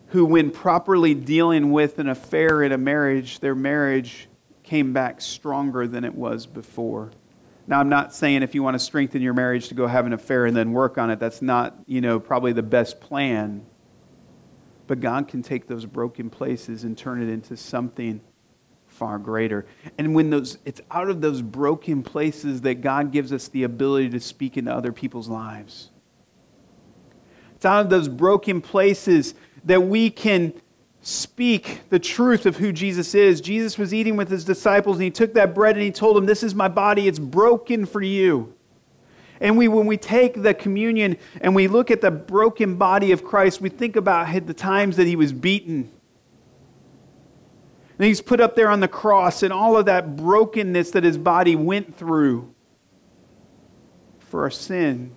who, 0.09 0.25
when 0.25 0.51
properly 0.51 1.15
dealing 1.15 1.71
with 1.71 2.01
an 2.01 2.09
affair 2.09 2.63
in 2.65 2.73
a 2.73 2.79
marriage, 2.79 3.39
their 3.39 3.55
marriage 3.55 4.29
came 4.65 4.93
back 4.93 5.21
stronger 5.21 5.87
than 5.87 6.05
it 6.05 6.15
was 6.15 6.47
before. 6.47 7.13
Now, 7.69 7.79
I'm 7.79 7.89
not 7.89 8.13
saying 8.13 8.43
if 8.43 8.55
you 8.55 8.63
want 8.63 8.75
to 8.75 8.79
strengthen 8.79 9.23
your 9.23 9.35
marriage 9.35 9.69
to 9.69 9.75
go 9.75 9.87
have 9.87 10.07
an 10.07 10.13
affair 10.13 10.47
and 10.47 10.57
then 10.57 10.73
work 10.73 10.99
on 10.99 11.11
it, 11.11 11.21
that's 11.21 11.41
not, 11.41 11.77
you 11.87 12.01
know, 12.01 12.19
probably 12.19 12.53
the 12.53 12.63
best 12.63 13.01
plan. 13.01 13.65
But 14.87 15.01
God 15.01 15.29
can 15.29 15.43
take 15.43 15.69
those 15.69 15.87
broken 15.87 16.29
places 16.29 16.83
and 16.83 16.99
turn 16.99 17.23
it 17.23 17.29
into 17.29 17.57
something 17.57 18.21
far 18.99 19.19
greater. 19.19 19.65
And 19.97 20.15
when 20.15 20.31
those 20.31 20.59
it's 20.65 20.81
out 20.91 21.09
of 21.09 21.21
those 21.21 21.41
broken 21.41 22.03
places 22.03 22.63
that 22.63 22.81
God 22.81 23.13
gives 23.13 23.33
us 23.33 23.49
the 23.49 23.63
ability 23.63 24.11
to 24.11 24.21
speak 24.21 24.57
into 24.57 24.75
other 24.75 24.93
people's 24.93 25.29
lives. 25.29 25.91
It's 27.55 27.65
out 27.65 27.81
of 27.85 27.91
those 27.91 28.09
broken 28.09 28.61
places 28.61 29.35
that 29.65 29.83
we 29.83 30.11
can 30.11 30.53
speak 31.01 31.81
the 31.91 31.99
truth 31.99 32.45
of 32.45 32.57
who 32.57 32.73
Jesus 32.73 33.15
is. 33.15 33.41
Jesus 33.41 33.79
was 33.79 33.95
eating 33.95 34.17
with 34.17 34.29
his 34.29 34.45
disciples 34.45 34.97
and 34.97 35.05
he 35.05 35.11
took 35.11 35.35
that 35.35 35.55
bread 35.55 35.77
and 35.77 35.85
he 35.85 35.93
told 35.93 36.17
them, 36.17 36.27
This 36.27 36.43
is 36.43 36.55
my 36.55 36.69
body, 36.69 37.09
it's 37.09 37.19
broken 37.19 37.87
for 37.87 38.03
you. 38.03 38.55
And 39.41 39.57
we, 39.57 39.69
when 39.69 39.87
we 39.87 39.97
take 39.97 40.43
the 40.43 40.53
communion 40.53 41.17
and 41.41 41.55
we 41.55 41.69
look 41.69 41.93
at 41.93 42.01
the 42.01 42.11
broken 42.11 42.75
body 42.77 43.13
of 43.13 43.25
Christ, 43.25 43.61
we 43.61 43.69
think 43.69 43.95
about 43.95 44.47
the 44.47 44.55
times 44.55 44.97
that 44.97 45.07
he 45.07 45.15
was 45.15 45.33
beaten, 45.33 45.91
and 47.99 48.07
he's 48.07 48.21
put 48.21 48.41
up 48.41 48.55
there 48.55 48.69
on 48.69 48.79
the 48.81 48.89
cross 48.89 49.43
and 49.43 49.53
all 49.53 49.77
of 49.77 49.87
that 49.87 50.17
brokenness 50.17 50.93
that 50.93 51.03
his 51.03 51.19
body 51.19 51.57
went 51.57 51.97
through 51.97 52.55
for 54.21 54.45
our 54.45 54.51
sin. 54.51 55.17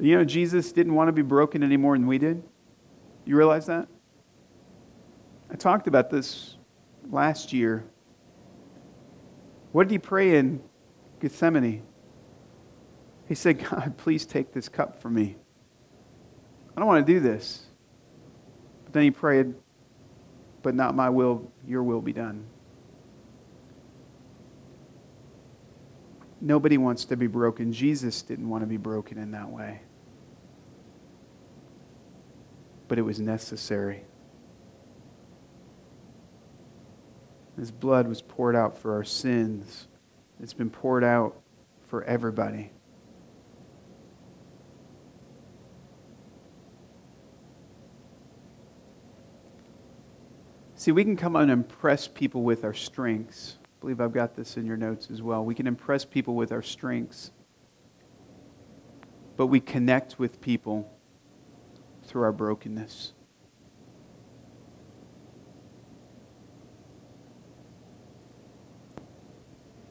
You 0.00 0.16
know, 0.16 0.24
Jesus 0.24 0.72
didn't 0.72 0.94
want 0.94 1.08
to 1.08 1.12
be 1.12 1.20
broken 1.20 1.62
any 1.62 1.76
more 1.76 1.94
than 1.94 2.06
we 2.06 2.16
did. 2.16 2.42
You 3.26 3.36
realize 3.36 3.66
that? 3.66 3.86
I 5.50 5.56
talked 5.56 5.86
about 5.86 6.08
this 6.08 6.56
last 7.10 7.52
year. 7.52 7.84
What 9.72 9.88
did 9.88 9.92
he 9.92 9.98
pray 9.98 10.38
in 10.38 10.62
Gethsemane? 11.20 11.82
He 13.28 13.34
said, 13.34 13.62
God, 13.70 13.94
please 13.98 14.24
take 14.24 14.52
this 14.52 14.70
cup 14.70 15.02
from 15.02 15.14
me. 15.14 15.36
I 16.74 16.80
don't 16.80 16.88
want 16.88 17.06
to 17.06 17.12
do 17.12 17.20
this. 17.20 17.66
Then 18.92 19.02
he 19.02 19.10
prayed, 19.10 19.54
but 20.62 20.74
not 20.74 20.94
my 20.94 21.08
will, 21.08 21.50
your 21.66 21.82
will 21.82 22.00
be 22.00 22.12
done. 22.12 22.46
Nobody 26.40 26.78
wants 26.78 27.04
to 27.06 27.16
be 27.16 27.26
broken. 27.26 27.72
Jesus 27.72 28.22
didn't 28.22 28.48
want 28.48 28.62
to 28.62 28.66
be 28.66 28.78
broken 28.78 29.18
in 29.18 29.30
that 29.32 29.50
way. 29.50 29.82
But 32.88 32.98
it 32.98 33.02
was 33.02 33.20
necessary. 33.20 34.04
His 37.58 37.70
blood 37.70 38.08
was 38.08 38.22
poured 38.22 38.56
out 38.56 38.78
for 38.78 38.94
our 38.94 39.04
sins. 39.04 39.86
It's 40.42 40.54
been 40.54 40.70
poured 40.70 41.04
out 41.04 41.38
for 41.88 42.02
everybody. 42.04 42.72
See, 50.80 50.92
we 50.92 51.04
can 51.04 51.14
come 51.14 51.36
and 51.36 51.50
impress 51.50 52.08
people 52.08 52.42
with 52.42 52.64
our 52.64 52.72
strengths. 52.72 53.58
I 53.62 53.68
believe 53.82 54.00
I've 54.00 54.14
got 54.14 54.34
this 54.34 54.56
in 54.56 54.64
your 54.64 54.78
notes 54.78 55.10
as 55.10 55.20
well. 55.20 55.44
We 55.44 55.54
can 55.54 55.66
impress 55.66 56.06
people 56.06 56.34
with 56.34 56.52
our 56.52 56.62
strengths, 56.62 57.32
but 59.36 59.48
we 59.48 59.60
connect 59.60 60.18
with 60.18 60.40
people 60.40 60.90
through 62.04 62.22
our 62.22 62.32
brokenness. 62.32 63.12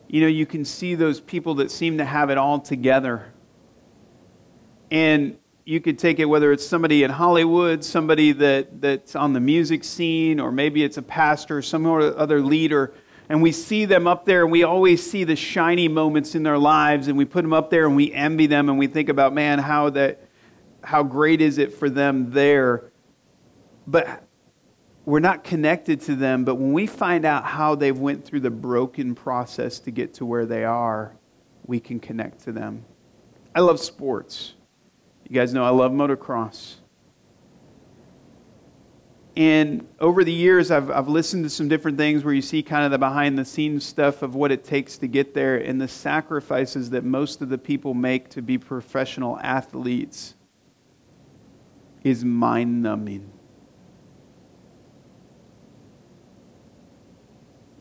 You 0.08 0.21
know, 0.21 0.28
you 0.28 0.47
can 0.47 0.65
see 0.65 0.95
those 0.95 1.21
people 1.21 1.54
that 1.54 1.69
seem 1.69 1.99
to 1.99 2.06
have 2.06 2.32
it 2.32 2.39
all 2.39 2.60
together. 2.60 3.32
And 4.89 5.38
you 5.69 5.79
could 5.79 5.99
take 5.99 6.17
it 6.17 6.25
whether 6.25 6.51
it's 6.51 6.65
somebody 6.65 7.03
in 7.03 7.12
Hollywood, 7.12 7.84
somebody 7.84 8.32
that, 8.32 8.82
that's 8.82 9.15
on 9.15 9.34
the 9.34 9.39
music 9.39 9.84
scene, 9.84 10.39
or 10.39 10.51
maybe 10.51 10.84
it's 10.84 10.97
a 10.97 11.01
pastor, 11.03 11.62
some 11.62 11.86
other 11.86 12.41
leader, 12.41 12.91
and 13.29 13.39
we 13.39 13.51
see 13.51 13.86
them 13.86 14.08
up 14.08 14.25
there 14.25 14.41
and 14.41 14.51
we 14.51 14.63
always 14.63 15.08
see 15.08 15.23
the 15.23 15.36
shiny 15.36 15.88
moments 15.88 16.34
in 16.34 16.41
their 16.41 16.58
lives 16.58 17.08
and 17.08 17.15
we 17.15 17.23
put 17.23 17.43
them 17.43 17.53
up 17.53 17.69
there 17.69 17.86
and 17.86 17.95
we 17.95 18.12
envy 18.12 18.47
them 18.47 18.67
and 18.67 18.79
we 18.79 18.88
think 18.88 19.10
about, 19.10 19.32
man, 19.32 19.60
how 19.60 19.91
that 19.91 20.27
how 20.84 21.03
great 21.03 21.39
is 21.39 21.60
it 21.60 21.71
for 21.71 21.88
them 21.88 22.32
there. 22.32 22.91
But 23.86 24.23
we're 25.05 25.19
not 25.19 25.43
connected 25.43 26.01
to 26.01 26.15
them, 26.15 26.45
but 26.45 26.55
when 26.55 26.73
we 26.73 26.88
find 26.88 27.25
out 27.25 27.45
how 27.45 27.75
they've 27.75 27.97
went 27.97 28.25
through 28.25 28.39
the 28.39 28.49
broken 28.49 29.13
process 29.13 29.77
to 29.82 29.91
get 29.91 30.15
to 30.15 30.25
where 30.25 30.47
they 30.47 30.63
are, 30.63 31.15
we 31.67 31.79
can 31.79 31.99
connect 31.99 32.39
to 32.45 32.51
them. 32.51 32.86
I 33.53 33.60
love 33.60 33.79
sports. 33.79 34.55
You 35.29 35.35
guys 35.35 35.53
know 35.53 35.63
I 35.63 35.69
love 35.69 35.91
motocross. 35.91 36.75
And 39.35 39.87
over 39.99 40.23
the 40.23 40.33
years, 40.33 40.69
I've, 40.69 40.89
I've 40.91 41.07
listened 41.07 41.45
to 41.45 41.49
some 41.49 41.69
different 41.69 41.97
things 41.97 42.25
where 42.25 42.33
you 42.33 42.41
see 42.41 42.61
kind 42.61 42.83
of 42.83 42.91
the 42.91 42.97
behind 42.97 43.37
the 43.37 43.45
scenes 43.45 43.85
stuff 43.85 44.21
of 44.21 44.35
what 44.35 44.51
it 44.51 44.65
takes 44.65 44.97
to 44.97 45.07
get 45.07 45.33
there 45.33 45.55
and 45.55 45.79
the 45.79 45.87
sacrifices 45.87 46.89
that 46.89 47.05
most 47.05 47.41
of 47.41 47.47
the 47.47 47.57
people 47.57 47.93
make 47.93 48.29
to 48.31 48.41
be 48.41 48.57
professional 48.57 49.39
athletes 49.39 50.33
is 52.03 52.25
mind 52.25 52.81
numbing. 52.83 53.31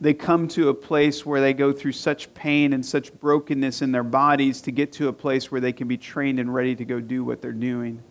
They 0.00 0.14
come 0.14 0.46
to 0.48 0.68
a 0.68 0.74
place 0.74 1.26
where 1.26 1.40
they 1.40 1.52
go 1.52 1.72
through 1.72 1.92
such 1.92 2.32
pain 2.34 2.72
and 2.72 2.84
such 2.84 3.12
brokenness 3.14 3.82
in 3.82 3.90
their 3.90 4.04
bodies 4.04 4.60
to 4.62 4.70
get 4.70 4.92
to 4.92 5.08
a 5.08 5.12
place 5.12 5.50
where 5.50 5.60
they 5.60 5.72
can 5.72 5.88
be 5.88 5.96
trained 5.96 6.38
and 6.38 6.54
ready 6.54 6.76
to 6.76 6.84
go 6.84 7.00
do 7.00 7.24
what 7.24 7.42
they're 7.42 7.52
doing. 7.52 8.02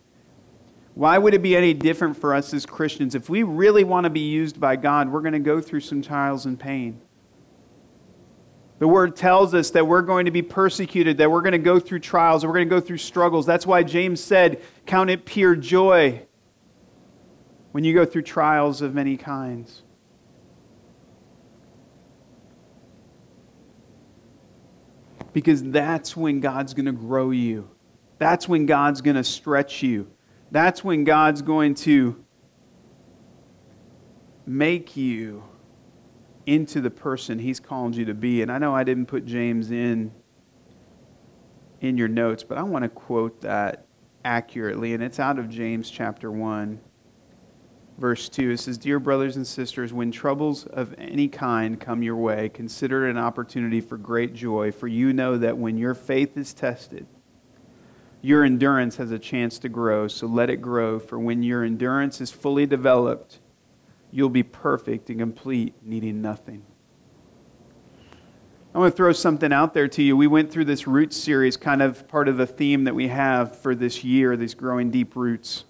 Why 0.96 1.18
would 1.18 1.34
it 1.34 1.42
be 1.42 1.56
any 1.56 1.74
different 1.74 2.18
for 2.18 2.34
us 2.34 2.54
as 2.54 2.66
Christians? 2.66 3.16
If 3.16 3.30
we 3.30 3.44
really 3.44 3.84
want 3.84 4.04
to 4.04 4.10
be 4.10 4.28
used 4.28 4.60
by 4.60 4.76
God, 4.76 5.10
we're 5.10 5.22
going 5.22 5.34
to 5.34 5.40
go 5.40 5.62
through 5.62 5.82
some 5.82 6.02
trials 6.02 6.46
and 6.46 6.60
pain. 6.60 7.00
The 8.80 8.88
word 8.88 9.16
tells 9.16 9.54
us 9.54 9.70
that 9.72 9.88
we're 9.88 10.02
going 10.02 10.26
to 10.26 10.32
be 10.32 10.42
persecuted, 10.42 11.18
that 11.20 11.32
we're 11.32 11.42
going 11.42 11.54
to 11.54 11.58
go 11.58 11.80
through 11.80 12.00
trials, 12.00 12.46
we're 12.46 12.54
going 12.54 12.68
to 12.68 12.76
go 12.76 12.82
through 12.82 12.98
struggles. 12.98 13.46
That's 13.46 13.66
why 13.66 13.84
James 13.84 14.20
said, 14.22 14.62
Count 14.86 15.10
it 15.10 15.26
pure 15.26 15.56
joy 15.56 16.26
when 17.72 17.84
you 17.84 17.94
go 17.94 18.06
through 18.06 18.24
trials 18.24 18.82
of 18.82 18.94
many 18.94 19.18
kinds. 19.18 19.84
Because 25.38 25.62
that's 25.66 26.18
when 26.18 26.40
God's 26.40 26.74
going 26.74 26.88
to 26.88 26.92
grow 26.92 27.30
you. 27.30 27.70
That's 28.18 28.50
when 28.50 28.66
God's 28.66 29.02
going 29.02 29.18
to 29.18 29.24
stretch 29.24 29.84
you. 29.84 30.10
That's 30.50 30.84
when 30.84 31.04
God's 31.04 31.44
going 31.44 31.76
to 31.76 32.26
make 34.48 34.98
you 34.98 35.44
into 36.48 36.82
the 36.82 36.90
person 36.90 37.38
he's 37.38 37.60
called 37.60 37.96
you 37.96 38.06
to 38.06 38.16
be. 38.16 38.42
And 38.42 38.52
I 38.52 38.58
know 38.58 38.74
I 38.74 38.84
didn't 38.84 39.06
put 39.06 39.28
James 39.28 39.70
in 39.70 40.12
in 41.82 41.98
your 41.98 42.08
notes, 42.08 42.44
but 42.44 42.58
I 42.58 42.64
want 42.64 42.82
to 42.82 42.90
quote 42.90 43.42
that 43.42 43.86
accurately 44.26 44.96
and 44.96 45.04
it's 45.04 45.20
out 45.20 45.38
of 45.38 45.50
James 45.50 45.92
chapter 45.92 46.32
1 46.32 46.80
verse 47.98 48.30
2. 48.30 48.52
It 48.52 48.60
says, 48.60 48.78
Dear 48.78 49.00
brothers 49.00 49.36
and 49.36 49.46
sisters, 49.46 49.94
when 49.94 50.12
troubles 50.12 50.66
of 50.66 50.94
any 50.98 51.28
kind 51.28 51.80
come 51.80 52.04
your 52.04 52.16
way, 52.16 52.50
consider 52.50 53.08
it 53.08 53.12
an 53.12 53.18
opportunity 53.18 53.82
for 53.82 53.98
great 53.98 54.34
joy, 54.34 54.72
for 54.72 54.88
you 54.88 55.14
know 55.14 55.38
that 55.38 55.58
when 55.58 55.78
your 55.78 55.94
faith 55.94 56.38
is 56.38 56.54
tested, 56.54 57.08
your 58.22 58.44
endurance 58.44 58.98
has 58.98 59.12
a 59.12 59.20
chance 59.20 59.60
to 59.60 59.70
grow, 59.70 60.08
so 60.08 60.28
let 60.28 60.50
it 60.50 60.58
grow. 60.58 61.00
For 61.00 61.20
when 61.20 61.44
your 61.44 61.64
endurance 61.64 62.20
is 62.20 62.32
fully 62.32 62.66
developed, 62.66 63.40
you'll 64.12 64.30
be 64.30 64.44
perfect 64.44 65.10
and 65.10 65.20
complete, 65.20 65.76
needing 65.84 66.22
nothing. 66.22 66.64
I 68.74 68.80
want 68.80 68.94
to 68.94 68.98
throw 68.98 69.12
something 69.14 69.52
out 69.52 69.74
there 69.74 69.88
to 69.88 70.04
you. 70.04 70.16
We 70.16 70.28
went 70.28 70.52
through 70.52 70.66
this 70.66 70.86
root 70.86 71.14
series, 71.14 71.58
kind 71.58 71.82
of 71.82 72.08
part 72.08 72.28
of 72.28 72.38
the 72.38 72.46
theme 72.46 72.84
that 72.84 72.94
we 72.94 73.08
have 73.08 73.60
for 73.60 73.74
this 73.74 74.04
year, 74.04 74.38
these 74.38 74.54
growing 74.54 74.92
deep 74.92 75.16
roots 75.16 75.64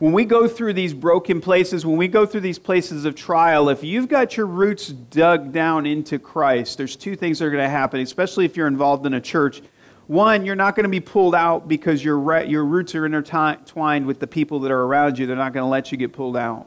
when 0.00 0.14
we 0.14 0.24
go 0.24 0.48
through 0.48 0.72
these 0.72 0.94
broken 0.94 1.42
places, 1.42 1.84
when 1.84 1.98
we 1.98 2.08
go 2.08 2.24
through 2.24 2.40
these 2.40 2.58
places 2.58 3.04
of 3.04 3.14
trial, 3.14 3.68
if 3.68 3.84
you've 3.84 4.08
got 4.08 4.34
your 4.34 4.46
roots 4.46 4.88
dug 4.88 5.52
down 5.52 5.84
into 5.84 6.18
Christ, 6.18 6.78
there's 6.78 6.96
two 6.96 7.14
things 7.14 7.38
that 7.38 7.44
are 7.44 7.50
going 7.50 7.62
to 7.62 7.68
happen, 7.68 8.00
especially 8.00 8.46
if 8.46 8.56
you're 8.56 8.66
involved 8.66 9.04
in 9.04 9.12
a 9.12 9.20
church. 9.20 9.60
One, 10.06 10.46
you're 10.46 10.56
not 10.56 10.74
going 10.74 10.84
to 10.84 10.90
be 10.90 11.00
pulled 11.00 11.34
out 11.34 11.68
because 11.68 12.02
your, 12.02 12.42
your 12.44 12.64
roots 12.64 12.94
are 12.94 13.04
intertwined 13.04 14.06
with 14.06 14.20
the 14.20 14.26
people 14.26 14.60
that 14.60 14.70
are 14.70 14.84
around 14.84 15.18
you. 15.18 15.26
They're 15.26 15.36
not 15.36 15.52
going 15.52 15.64
to 15.64 15.70
let 15.70 15.92
you 15.92 15.98
get 15.98 16.14
pulled 16.14 16.36
out. 16.36 16.66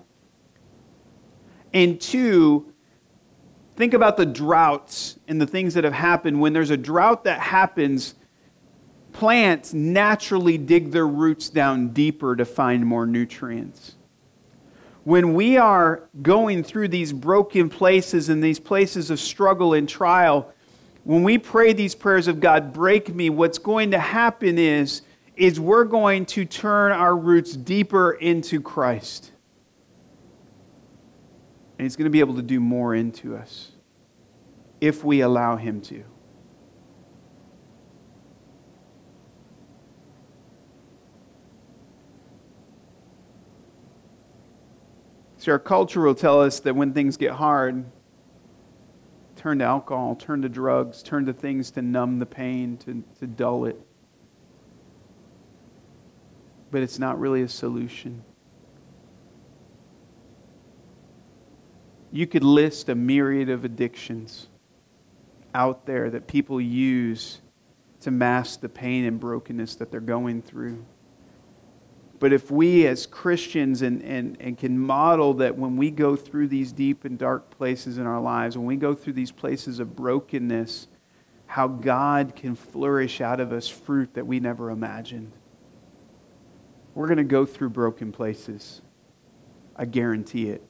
And 1.74 2.00
two, 2.00 2.72
think 3.76 3.96
about 3.96 4.16
the 4.16 4.28
droughts 4.28 5.18
and 5.28 5.42
the 5.42 5.48
things 5.48 5.74
that 5.74 5.84
have 5.86 5.94
happened. 5.94 6.40
When 6.40 6.54
there's 6.54 6.70
a 6.70 6.78
drought 6.78 7.24
that 7.24 7.40
happens, 7.40 8.14
plants 9.14 9.74
naturally 9.74 10.58
dig 10.58 10.92
their 10.92 11.08
roots 11.08 11.50
down 11.50 11.90
deeper 11.90 12.36
to 12.36 12.46
find 12.46 12.86
more 12.86 13.06
nutrients. 13.06 13.96
When 15.04 15.34
we 15.34 15.58
are 15.58 16.10
going 16.22 16.64
through 16.64 16.88
these 16.88 17.14
broken 17.14 17.70
places 17.70 18.30
and 18.30 18.44
these 18.44 18.60
places 18.60 19.10
of 19.10 19.20
struggle 19.20 19.74
and 19.74 19.88
trial, 19.88 20.52
when 21.04 21.24
we 21.24 21.38
pray 21.38 21.74
these 21.74 21.94
prayers 21.94 22.28
of 22.28 22.40
God, 22.40 22.74
break 22.74 23.14
me, 23.14 23.30
what's 23.30 23.58
going 23.58 23.92
to 23.92 24.00
happen 24.00 24.58
is, 24.58 25.02
is 25.36 25.60
we're 25.60 25.84
going 25.84 26.26
to 26.28 26.46
turn 26.46 26.92
our 26.92 27.16
roots 27.16 27.56
deeper 27.56 28.14
into 28.14 28.62
Christ. 28.62 29.32
And 31.78 31.86
He's 31.86 31.96
going 31.96 32.06
to 32.06 32.12
be 32.12 32.22
able 32.22 32.36
to 32.36 32.42
do 32.42 32.60
more 32.60 32.96
into 32.96 33.36
us 33.36 33.72
if 34.80 35.04
we 35.04 35.22
allow 35.22 35.58
Him 35.58 35.82
to. 35.82 36.04
See, 45.44 45.52
our 45.52 45.60
culture 45.60 46.00
will 46.00 46.16
tell 46.16 46.42
us 46.42 46.62
that 46.62 46.74
when 46.74 46.94
things 46.94 47.18
get 47.18 47.34
hard, 47.34 47.84
turn 49.36 49.60
to 49.60 49.66
alcohol, 49.66 50.16
turn 50.16 50.42
to 50.44 50.48
drugs, 50.48 51.04
turn 51.04 51.26
to 51.26 51.34
things 51.34 51.70
to 51.72 51.82
numb 51.82 52.20
the 52.20 52.26
pain, 52.26 52.78
to, 52.78 53.04
to 53.20 53.28
dull 53.28 53.66
it. 53.66 53.78
But 56.72 56.82
it's 56.82 56.98
not 56.98 57.20
really 57.20 57.42
a 57.42 57.50
solution. 57.50 58.24
You 62.10 62.26
could 62.26 62.46
list 62.46 62.88
a 62.88 62.96
myriad 62.96 63.50
of 63.50 63.66
addictions 63.66 64.48
out 65.54 65.86
there 65.86 66.10
that 66.10 66.26
people 66.26 66.62
use 66.62 67.42
to 68.00 68.12
mask 68.12 68.62
the 68.62 68.70
pain 68.70 69.04
and 69.04 69.20
brokenness 69.20 69.76
that 69.76 69.92
they're 69.92 70.00
going 70.00 70.42
through. 70.42 70.86
But 72.24 72.32
if 72.32 72.50
we 72.50 72.88
as 72.88 73.06
Christians 73.06 73.82
and, 73.82 74.02
and, 74.02 74.38
and 74.40 74.58
can 74.58 74.80
model 74.80 75.34
that 75.34 75.58
when 75.58 75.76
we 75.76 75.92
go 75.92 76.16
through 76.16 76.48
these 76.48 76.72
deep 76.72 77.04
and 77.04 77.20
dark 77.20 77.50
places 77.50 77.98
in 77.98 78.06
our 78.06 78.22
lives, 78.22 78.58
when 78.58 78.66
we 78.66 78.78
go 78.78 78.94
through 78.94 79.12
these 79.12 79.34
places 79.34 79.82
of 79.82 79.94
brokenness, 79.94 80.88
how 81.48 81.68
God 81.68 82.34
can 82.34 82.56
flourish 82.56 83.20
out 83.20 83.42
of 83.42 83.52
us 83.52 83.68
fruit 83.68 84.14
that 84.14 84.26
we 84.26 84.40
never 84.40 84.70
imagined. 84.70 85.34
We're 86.96 87.08
going 87.08 87.18
to 87.18 87.26
go 87.26 87.46
through 87.46 87.72
broken 87.72 88.14
places. 88.14 88.82
I 89.76 89.84
guarantee 89.84 90.50
it. 90.50 90.64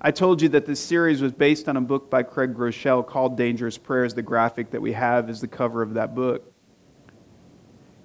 I 0.00 0.12
told 0.12 0.40
you 0.40 0.48
that 0.48 0.64
this 0.64 0.80
series 0.80 1.20
was 1.20 1.32
based 1.32 1.68
on 1.68 1.76
a 1.76 1.82
book 1.82 2.08
by 2.08 2.22
Craig 2.22 2.54
Groeschel 2.54 3.06
called 3.06 3.36
Dangerous 3.36 3.76
Prayers. 3.76 4.14
The 4.14 4.22
graphic 4.22 4.70
that 4.70 4.80
we 4.80 4.94
have 4.94 5.28
is 5.28 5.42
the 5.42 5.46
cover 5.46 5.82
of 5.82 5.92
that 5.92 6.14
book. 6.14 6.49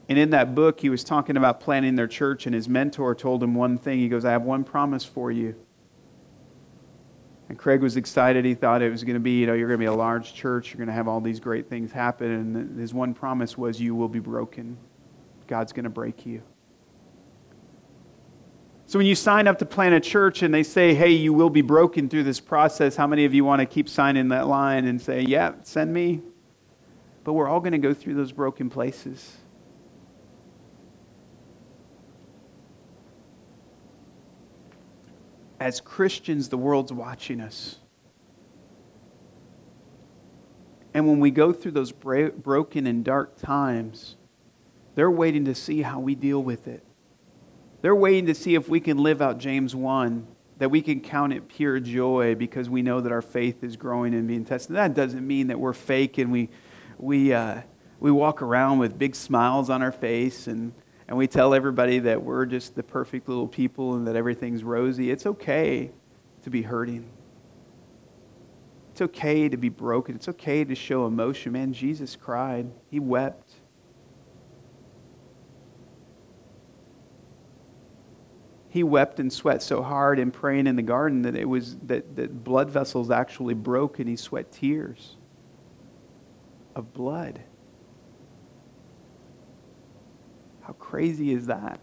And 0.08 0.20
in 0.20 0.30
that 0.32 0.54
book, 0.54 0.80
he 0.80 0.90
was 0.90 1.04
talking 1.04 1.36
about 1.36 1.60
planning 1.60 1.96
their 1.96 2.08
church, 2.08 2.46
and 2.46 2.54
his 2.54 2.70
mentor 2.70 3.16
told 3.16 3.42
him 3.42 3.56
one 3.56 3.78
thing. 3.78 4.00
He 4.00 4.08
goes, 4.08 4.24
I 4.24 4.32
have 4.32 4.44
one 4.44 4.64
promise 4.64 5.04
for 5.04 5.32
you. 5.32 5.56
And 7.50 7.58
Craig 7.58 7.82
was 7.82 7.96
excited. 7.96 8.46
He 8.46 8.56
thought 8.56 8.82
it 8.82 8.92
was 8.92 9.04
going 9.04 9.16
to 9.16 9.20
be, 9.20 9.40
you 9.40 9.48
know, 9.48 9.54
you're 9.54 9.68
going 9.68 9.80
to 9.80 9.84
be 9.84 9.88
a 9.88 9.94
large 9.94 10.34
church. 10.34 10.70
You're 10.70 10.78
going 10.78 10.88
to 10.88 10.94
have 10.94 11.08
all 11.08 11.22
these 11.22 11.40
great 11.40 11.70
things 11.70 11.92
happen. 11.92 12.32
And 12.32 12.80
his 12.80 12.94
one 12.94 13.14
promise 13.14 13.58
was, 13.58 13.80
you 13.80 13.94
will 13.96 14.10
be 14.10 14.20
broken. 14.20 14.78
God's 15.48 15.72
going 15.72 15.84
to 15.84 15.90
break 15.90 16.26
you. 16.26 16.42
So 18.88 19.00
when 19.00 19.08
you 19.08 19.16
sign 19.16 19.48
up 19.48 19.60
to 19.60 19.66
plant 19.66 19.96
a 19.96 20.00
church 20.00 20.44
and 20.44 20.54
they 20.54 20.64
say, 20.64 20.94
hey, 20.94 21.12
you 21.12 21.34
will 21.34 21.50
be 21.50 21.62
broken 21.62 22.10
through 22.10 22.24
this 22.24 22.40
process, 22.40 22.96
how 22.96 23.08
many 23.08 23.26
of 23.26 23.34
you 23.34 23.44
want 23.44 23.60
to 23.60 23.66
keep 23.66 23.90
signing 23.90 24.30
that 24.30 24.48
line 24.48 24.86
and 24.86 25.02
say, 25.02 25.22
yeah, 25.22 25.54
send 25.64 25.92
me? 25.92 26.22
But 27.24 27.34
we're 27.34 27.48
all 27.48 27.60
going 27.60 27.72
to 27.72 27.80
go 27.80 27.94
through 27.96 28.14
those 28.14 28.32
broken 28.32 28.70
places. 28.70 29.38
As 35.60 35.82
Christians, 35.82 36.50
the 36.50 36.58
world's 36.58 36.92
watching 36.92 37.40
us. 37.42 37.78
And 40.94 41.08
when 41.08 41.20
we 41.20 41.32
go 41.32 41.52
through 41.52 41.72
those 41.72 41.92
bra- 41.92 42.30
broken 42.30 42.88
and 42.88 43.04
dark 43.04 43.38
times, 43.38 44.16
they're 44.96 45.12
waiting 45.12 45.46
to 45.46 45.56
see 45.56 45.82
how 45.82 46.00
we 46.00 46.16
deal 46.16 46.42
with 46.42 46.68
it. 46.68 46.86
They're 47.82 47.96
waiting 47.96 48.26
to 48.28 48.34
see 48.36 48.56
if 48.56 48.70
we 48.70 48.80
can 48.80 48.98
live 48.98 49.22
out 49.22 49.38
James 49.38 49.76
1, 49.76 50.26
that 50.58 50.72
we 50.72 50.82
can 50.82 51.02
count 51.02 51.34
it 51.34 51.50
pure 51.50 51.80
joy 51.80 52.36
because 52.36 52.70
we 52.70 52.82
know 52.82 53.02
that 53.02 53.12
our 53.12 53.22
faith 53.22 53.64
is 53.64 53.76
growing 53.76 54.14
and 54.14 54.28
being 54.28 54.46
tested. 54.46 54.76
That 54.78 54.94
doesn't 54.94 55.26
mean 55.26 55.48
that 55.48 55.60
we're 55.60 55.74
fake 55.74 56.18
and 56.18 56.32
we, 56.32 56.50
we, 56.98 57.34
uh, 57.34 57.62
we 58.00 58.10
walk 58.10 58.42
around 58.42 58.80
with 58.80 58.98
big 58.98 59.16
smiles 59.16 59.70
on 59.70 59.82
our 59.82 59.92
face 59.92 60.48
and 60.48 60.74
and 61.08 61.18
we 61.18 61.28
tell 61.28 61.54
everybody 61.54 62.00
that 62.00 62.22
we're 62.22 62.46
just 62.46 62.76
the 62.76 62.84
perfect 62.84 63.30
little 63.30 63.48
people 63.48 63.96
and 63.96 64.08
that 64.08 64.16
everything's 64.16 64.64
rosy, 64.64 65.12
it's 65.12 65.26
okay 65.26 65.92
to 66.44 66.50
be 66.50 66.62
hurting. 66.62 67.10
It's 68.92 69.02
okay 69.02 69.50
to 69.50 69.58
be 69.58 69.70
broken. 69.70 70.16
It's 70.16 70.30
okay 70.30 70.64
to 70.64 70.74
show 70.74 71.06
emotion. 71.06 71.52
Man, 71.52 71.74
Jesus 71.74 72.16
cried, 72.16 72.72
He 72.90 73.00
wept. 73.00 73.52
He 78.70 78.84
wept 78.84 79.20
and 79.20 79.32
sweat 79.32 79.62
so 79.62 79.82
hard 79.82 80.20
in 80.20 80.32
praying 80.32 80.68
in 80.68 80.76
the 80.76 80.82
garden 80.82 81.22
that 81.22 81.36
it 81.36 81.48
was 81.48 81.78
that, 81.84 82.16
that 82.18 82.44
blood 82.44 82.70
vessels 82.70 83.10
actually 83.10 83.54
broke 83.54 84.00
and 84.00 84.10
he 84.10 84.18
sweat 84.18 84.52
tears 84.52 85.16
of 86.76 86.94
blood. 86.94 87.40
How 90.66 90.74
crazy 90.74 91.32
is 91.32 91.46
that? 91.46 91.80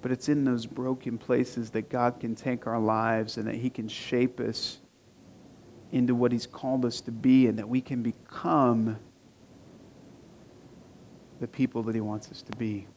But 0.00 0.10
it's 0.10 0.28
in 0.28 0.42
those 0.42 0.66
broken 0.66 1.16
places 1.16 1.70
that 1.70 1.88
God 1.88 2.18
can 2.18 2.34
take 2.34 2.66
our 2.66 2.80
lives 2.80 3.36
and 3.36 3.46
that 3.46 3.54
He 3.54 3.70
can 3.70 3.86
shape 3.86 4.40
us 4.40 4.80
into 5.92 6.12
what 6.12 6.32
He's 6.32 6.46
called 6.46 6.84
us 6.84 7.00
to 7.02 7.12
be 7.12 7.46
and 7.46 7.56
that 7.60 7.68
we 7.68 7.80
can 7.80 8.02
become 8.02 8.98
the 11.38 11.46
people 11.46 11.84
that 11.84 11.94
He 11.94 12.00
wants 12.00 12.32
us 12.32 12.42
to 12.42 12.56
be. 12.56 12.88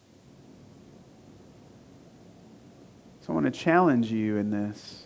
So 3.20 3.32
I 3.32 3.34
want 3.34 3.46
to 3.46 3.52
challenge 3.52 4.10
you 4.10 4.36
in 4.36 4.50
this. 4.50 5.05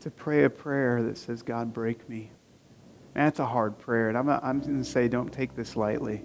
To 0.00 0.10
pray 0.10 0.44
a 0.44 0.50
prayer 0.50 1.02
that 1.02 1.18
says, 1.18 1.42
God, 1.42 1.72
break 1.72 2.08
me. 2.08 2.30
Man, 3.14 3.26
that's 3.26 3.38
a 3.38 3.46
hard 3.46 3.78
prayer. 3.78 4.08
And 4.08 4.16
I'm, 4.16 4.28
I'm 4.28 4.60
going 4.60 4.78
to 4.78 4.84
say, 4.84 5.08
don't 5.08 5.32
take 5.32 5.54
this 5.54 5.76
lightly. 5.76 6.22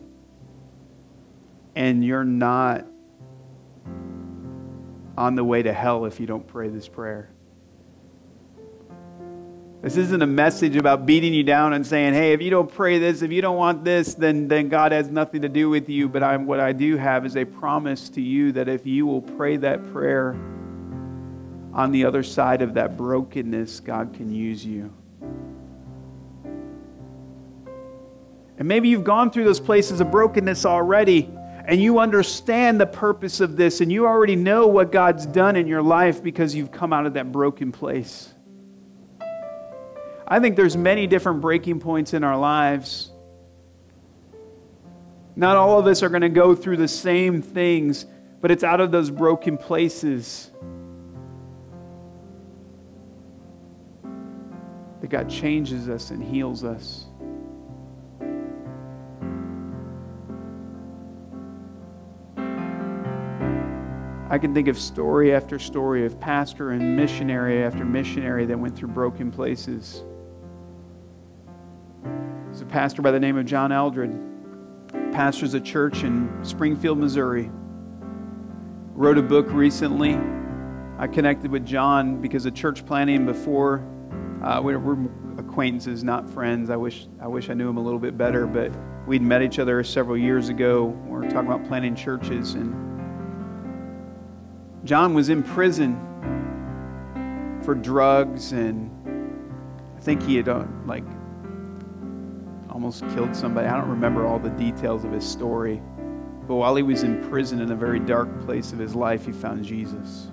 And 1.76 2.04
you're 2.04 2.24
not 2.24 2.86
on 5.18 5.36
the 5.36 5.44
way 5.44 5.64
to 5.64 5.74
hell 5.74 6.06
if 6.06 6.20
you 6.20 6.28
don't 6.28 6.48
pray 6.48 6.70
this 6.70 6.88
prayer. 6.88 7.30
This 9.82 9.98
isn't 9.98 10.22
a 10.22 10.28
message 10.28 10.78
about 10.78 11.06
beating 11.06 11.34
you 11.34 11.44
down 11.44 11.74
and 11.74 11.86
saying, 11.86 12.14
hey, 12.16 12.34
if 12.34 12.42
you 12.42 12.50
don't 12.50 12.74
pray 12.74 12.98
this, 12.98 13.22
if 13.22 13.32
you 13.32 13.42
don't 13.42 13.58
want 13.58 13.84
this, 13.84 14.16
then, 14.16 14.48
then 14.48 14.68
God 14.68 14.92
has 14.92 15.10
nothing 15.10 15.44
to 15.44 15.50
do 15.50 15.70
with 15.70 15.90
you. 15.90 16.10
But 16.10 16.24
I'm, 16.24 16.48
what 16.48 16.60
I 16.60 16.72
do 16.72 16.98
have 16.98 17.26
is 17.26 17.38
a 17.38 17.46
promise 17.46 18.10
to 18.10 18.22
you 18.22 18.52
that 18.54 18.68
if 18.68 18.88
you 18.88 19.06
will 19.06 19.22
pray 19.22 19.58
that 19.58 19.92
prayer, 19.94 20.36
on 21.76 21.92
the 21.92 22.06
other 22.06 22.24
side 22.24 22.62
of 22.62 22.76
that 22.76 22.96
brokenness, 22.96 23.82
God 23.82 24.14
can 24.14 24.32
use 24.32 24.66
you. 24.66 24.94
And 28.58 28.66
maybe 28.66 28.88
you've 28.88 29.04
gone 29.04 29.30
through 29.30 29.44
those 29.44 29.60
places 29.60 30.00
of 30.00 30.10
brokenness 30.10 30.66
already, 30.66 31.30
and 31.66 31.82
you 31.82 32.00
understand 32.00 32.80
the 32.80 32.86
purpose 32.86 33.42
of 33.42 33.58
this, 33.58 33.82
and 33.82 33.92
you 33.92 34.08
already 34.08 34.38
know 34.38 34.68
what 34.68 34.94
God's 34.94 35.26
done 35.26 35.58
in 35.58 35.68
your 35.68 35.82
life 35.82 36.24
because 36.24 36.56
you've 36.56 36.72
come 36.72 36.94
out 36.94 37.06
of 37.06 37.16
that 37.16 37.34
broken 37.34 37.74
place. 37.74 38.34
I 40.26 40.40
think 40.40 40.56
there's 40.56 40.78
many 40.78 41.08
different 41.08 41.42
breaking 41.42 41.82
points 41.82 42.14
in 42.14 42.24
our 42.24 42.38
lives. 42.38 43.12
Not 45.36 45.58
all 45.58 45.78
of 45.78 45.88
us 45.88 46.02
are 46.02 46.10
going 46.10 46.22
to 46.22 46.30
go 46.30 46.56
through 46.56 46.78
the 46.78 46.88
same 46.88 47.42
things, 47.42 48.06
but 48.40 48.50
it's 48.50 48.64
out 48.64 48.80
of 48.80 48.92
those 48.92 49.12
broken 49.12 49.58
places 49.58 50.52
that 55.06 55.12
God 55.12 55.30
changes 55.30 55.88
us 55.88 56.10
and 56.10 56.24
heals 56.24 56.63
us. 56.63 57.06
I 64.32 64.39
can 64.39 64.52
think 64.56 64.68
of 64.68 64.80
story 64.80 65.36
after 65.36 65.60
story 65.60 66.08
of 66.08 66.20
pastor 66.20 66.72
and 66.72 66.96
missionary 66.98 67.63
after 67.63 67.86
missionary 67.86 68.48
that 68.48 68.58
went 68.58 68.76
through 68.76 68.88
broken 68.88 69.30
places. 69.30 70.04
There's 72.46 72.62
a 72.62 72.65
pastor 72.65 73.04
by 73.04 73.12
the 73.12 73.20
name 73.20 73.38
of 73.38 73.46
John 73.46 73.72
Eldred, 73.72 74.12
pastors 75.12 75.54
a 75.54 75.62
church 75.62 76.04
in 76.04 76.36
Springfield, 76.41 76.98
Missouri. 76.98 77.52
Wrote 78.96 79.20
a 79.20 79.22
book 79.22 79.46
recently. 79.52 80.18
I 80.98 81.06
connected 81.06 81.52
with 81.52 81.63
John 81.63 82.20
because 82.22 82.48
of 82.48 82.56
church 82.56 82.88
planning 82.88 83.28
before 83.28 83.88
uh, 84.43 84.62
we're, 84.62 84.78
acquaintances, 85.38 86.04
not 86.04 86.30
friends. 86.30 86.69
I 86.69 86.76
wish 86.76 87.08
I 87.21 87.28
wish 87.28 87.50
I 87.50 87.54
knew 87.54 87.69
him 87.69 87.78
a 87.78 87.82
little 87.82 88.00
bit 88.00 88.17
better, 88.17 88.45
but 88.48 88.71
we'd 89.08 89.21
met 89.21 89.41
each 89.41 89.60
other 89.60 89.84
several 89.84 90.17
years 90.17 90.50
ago. 90.50 90.86
We 90.86 91.12
were 91.12 91.24
talking 91.24 91.52
about 91.52 91.65
planting 91.65 91.95
churches, 91.95 92.54
and 92.54 92.74
John 94.84 95.13
was 95.13 95.30
in 95.30 95.43
prison 95.43 96.00
for 97.63 97.76
drugs, 97.76 98.52
and 98.52 98.91
I 99.98 100.02
think 100.02 100.21
he 100.24 100.36
had 100.36 100.50
uh, 100.50 100.65
like 100.86 101.06
almost 102.69 103.02
killed 103.10 103.36
somebody. 103.36 103.67
I 103.67 103.78
don't 103.78 103.89
remember 103.89 104.28
all 104.28 104.39
the 104.39 104.50
details 104.52 105.03
of 105.05 105.12
his 105.12 105.28
story, 105.28 105.82
but 106.47 106.55
while 106.55 106.76
he 106.76 106.84
was 106.84 107.03
in 107.03 107.22
prison 107.30 107.62
in 107.62 107.72
a 107.72 107.76
very 107.76 107.99
dark 107.99 108.41
place 108.45 108.74
of 108.74 108.80
his 108.80 108.95
life, 108.95 109.26
he 109.26 109.32
found 109.32 109.64
Jesus. 109.64 110.32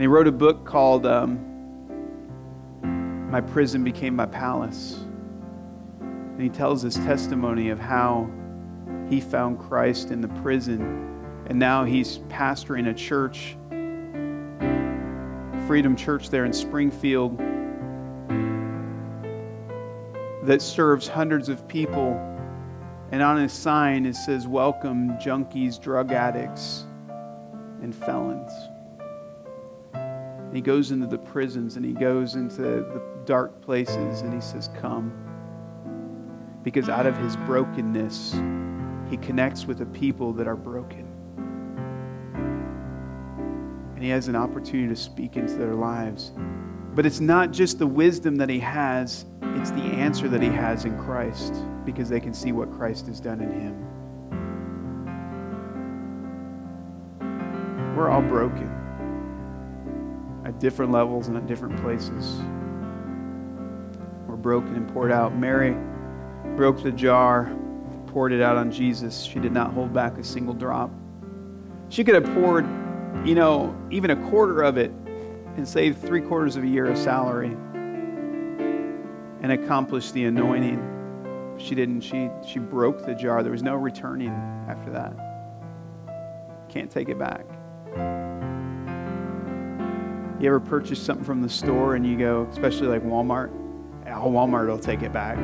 And 0.00 0.04
he 0.04 0.08
wrote 0.08 0.26
a 0.26 0.32
book 0.32 0.64
called 0.64 1.04
um, 1.04 1.38
My 3.30 3.42
Prison 3.42 3.84
Became 3.84 4.16
My 4.16 4.24
Palace. 4.24 5.04
And 6.00 6.40
he 6.40 6.48
tells 6.48 6.80
his 6.80 6.94
testimony 6.94 7.68
of 7.68 7.78
how 7.78 8.30
he 9.10 9.20
found 9.20 9.58
Christ 9.58 10.10
in 10.10 10.22
the 10.22 10.28
prison. 10.40 11.44
And 11.48 11.58
now 11.58 11.84
he's 11.84 12.16
pastoring 12.30 12.88
a 12.88 12.94
church, 12.94 13.58
Freedom 15.66 15.94
Church 15.94 16.30
there 16.30 16.46
in 16.46 16.54
Springfield, 16.54 17.36
that 20.46 20.62
serves 20.62 21.08
hundreds 21.08 21.50
of 21.50 21.68
people. 21.68 22.14
And 23.12 23.22
on 23.22 23.36
his 23.36 23.52
sign, 23.52 24.06
it 24.06 24.16
says, 24.16 24.48
Welcome, 24.48 25.10
junkies, 25.18 25.78
drug 25.78 26.10
addicts 26.10 26.86
and 27.82 27.94
felons. 27.94 28.50
And 30.50 30.56
he 30.56 30.62
goes 30.62 30.90
into 30.90 31.06
the 31.06 31.16
prisons 31.16 31.76
and 31.76 31.84
he 31.84 31.92
goes 31.92 32.34
into 32.34 32.62
the 32.62 33.00
dark 33.24 33.62
places 33.62 34.22
and 34.22 34.34
he 34.34 34.40
says, 34.40 34.68
Come. 34.80 35.12
Because 36.64 36.88
out 36.88 37.06
of 37.06 37.16
his 37.18 37.36
brokenness, 37.36 38.32
he 39.08 39.16
connects 39.18 39.66
with 39.66 39.80
a 39.80 39.86
people 39.86 40.32
that 40.32 40.48
are 40.48 40.56
broken. 40.56 41.06
And 43.94 44.02
he 44.02 44.10
has 44.10 44.26
an 44.26 44.34
opportunity 44.34 44.88
to 44.88 44.96
speak 44.96 45.36
into 45.36 45.54
their 45.54 45.74
lives. 45.74 46.32
But 46.96 47.06
it's 47.06 47.20
not 47.20 47.52
just 47.52 47.78
the 47.78 47.86
wisdom 47.86 48.34
that 48.34 48.48
he 48.48 48.58
has, 48.58 49.26
it's 49.40 49.70
the 49.70 49.82
answer 49.82 50.28
that 50.28 50.42
he 50.42 50.48
has 50.48 50.84
in 50.84 50.98
Christ 50.98 51.54
because 51.84 52.08
they 52.08 52.18
can 52.18 52.34
see 52.34 52.50
what 52.50 52.72
Christ 52.72 53.06
has 53.06 53.20
done 53.20 53.40
in 53.40 53.52
him. 53.52 53.86
We're 57.96 58.10
all 58.10 58.22
broken 58.22 58.79
different 60.60 60.92
levels 60.92 61.26
and 61.28 61.36
at 61.36 61.46
different 61.46 61.80
places. 61.80 62.38
We're 64.28 64.36
broken 64.36 64.76
and 64.76 64.92
poured 64.92 65.10
out. 65.10 65.34
Mary 65.34 65.76
broke 66.56 66.82
the 66.82 66.92
jar, 66.92 67.52
poured 68.06 68.32
it 68.32 68.40
out 68.40 68.56
on 68.56 68.70
Jesus. 68.70 69.22
She 69.22 69.40
did 69.40 69.52
not 69.52 69.72
hold 69.72 69.92
back 69.92 70.18
a 70.18 70.24
single 70.24 70.54
drop. 70.54 70.90
She 71.88 72.04
could 72.04 72.14
have 72.14 72.32
poured, 72.34 72.64
you 73.26 73.34
know, 73.34 73.74
even 73.90 74.10
a 74.10 74.30
quarter 74.30 74.62
of 74.62 74.76
it 74.76 74.92
and 75.56 75.66
saved 75.66 76.00
three 76.00 76.20
quarters 76.20 76.56
of 76.56 76.62
a 76.62 76.68
year 76.68 76.86
of 76.86 76.96
salary 76.96 77.56
and 79.42 79.52
accomplished 79.52 80.12
the 80.14 80.24
anointing. 80.24 81.56
She 81.58 81.74
didn't. 81.74 82.02
She, 82.02 82.30
she 82.46 82.58
broke 82.58 83.04
the 83.04 83.14
jar. 83.14 83.42
There 83.42 83.52
was 83.52 83.62
no 83.62 83.74
returning 83.74 84.30
after 84.68 84.90
that. 84.92 85.14
Can't 86.68 86.90
take 86.90 87.08
it 87.08 87.18
back. 87.18 87.46
You 90.40 90.46
ever 90.46 90.58
purchase 90.58 90.98
something 91.02 91.24
from 91.24 91.42
the 91.42 91.50
store 91.50 91.96
and 91.96 92.06
you 92.06 92.16
go, 92.16 92.48
especially 92.50 92.86
like 92.86 93.04
Walmart, 93.04 93.50
oh, 94.06 94.30
Walmart 94.30 94.68
will 94.68 94.78
take 94.78 95.02
it 95.02 95.12
back. 95.12 95.36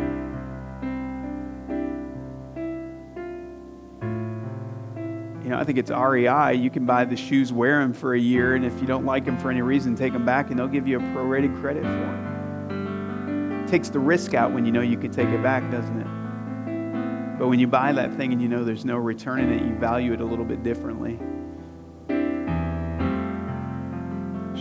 You 5.44 5.50
know, 5.50 5.58
I 5.58 5.64
think 5.64 5.76
it's 5.76 5.90
REI. 5.90 6.54
You 6.54 6.70
can 6.70 6.86
buy 6.86 7.04
the 7.04 7.14
shoes, 7.14 7.52
wear 7.52 7.80
them 7.80 7.92
for 7.92 8.14
a 8.14 8.18
year, 8.18 8.54
and 8.54 8.64
if 8.64 8.80
you 8.80 8.86
don't 8.86 9.04
like 9.04 9.26
them 9.26 9.36
for 9.36 9.50
any 9.50 9.60
reason, 9.60 9.94
take 9.94 10.14
them 10.14 10.24
back 10.24 10.48
and 10.48 10.58
they'll 10.58 10.66
give 10.66 10.88
you 10.88 10.96
a 10.96 11.02
prorated 11.02 11.60
credit 11.60 11.82
for 11.82 11.90
them. 11.90 13.64
It 13.64 13.68
takes 13.68 13.90
the 13.90 13.98
risk 13.98 14.32
out 14.32 14.52
when 14.52 14.64
you 14.64 14.72
know 14.72 14.80
you 14.80 14.96
can 14.96 15.10
take 15.10 15.28
it 15.28 15.42
back, 15.42 15.70
doesn't 15.70 16.00
it? 16.00 17.38
But 17.38 17.48
when 17.48 17.60
you 17.60 17.66
buy 17.66 17.92
that 17.92 18.14
thing 18.14 18.32
and 18.32 18.40
you 18.40 18.48
know 18.48 18.64
there's 18.64 18.86
no 18.86 18.96
return 18.96 19.40
in 19.40 19.52
it, 19.52 19.62
you 19.62 19.74
value 19.74 20.14
it 20.14 20.22
a 20.22 20.24
little 20.24 20.46
bit 20.46 20.62
differently. 20.62 21.18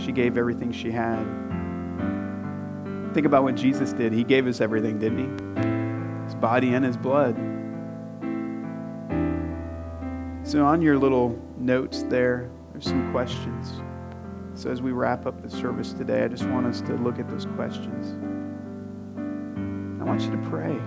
She 0.06 0.12
gave 0.12 0.38
everything 0.38 0.70
she 0.70 0.92
had. 0.92 1.24
Think 3.12 3.26
about 3.26 3.42
what 3.42 3.56
Jesus 3.56 3.92
did. 3.92 4.12
He 4.12 4.22
gave 4.22 4.46
us 4.46 4.60
everything, 4.60 5.00
didn't 5.00 5.18
he? 5.18 6.26
His 6.26 6.36
body 6.36 6.74
and 6.74 6.84
his 6.84 6.96
blood. 6.96 7.34
So, 10.46 10.64
on 10.64 10.80
your 10.80 10.96
little 10.96 11.36
notes 11.58 12.04
there, 12.04 12.48
there's 12.70 12.84
some 12.84 13.10
questions. 13.10 13.82
So, 14.54 14.70
as 14.70 14.80
we 14.80 14.92
wrap 14.92 15.26
up 15.26 15.42
the 15.42 15.50
service 15.50 15.92
today, 15.92 16.22
I 16.22 16.28
just 16.28 16.46
want 16.46 16.66
us 16.66 16.80
to 16.82 16.94
look 16.94 17.18
at 17.18 17.28
those 17.28 17.46
questions. 17.56 18.12
I 20.00 20.04
want 20.04 20.20
you 20.20 20.30
to 20.30 20.38
pray. 20.48 20.78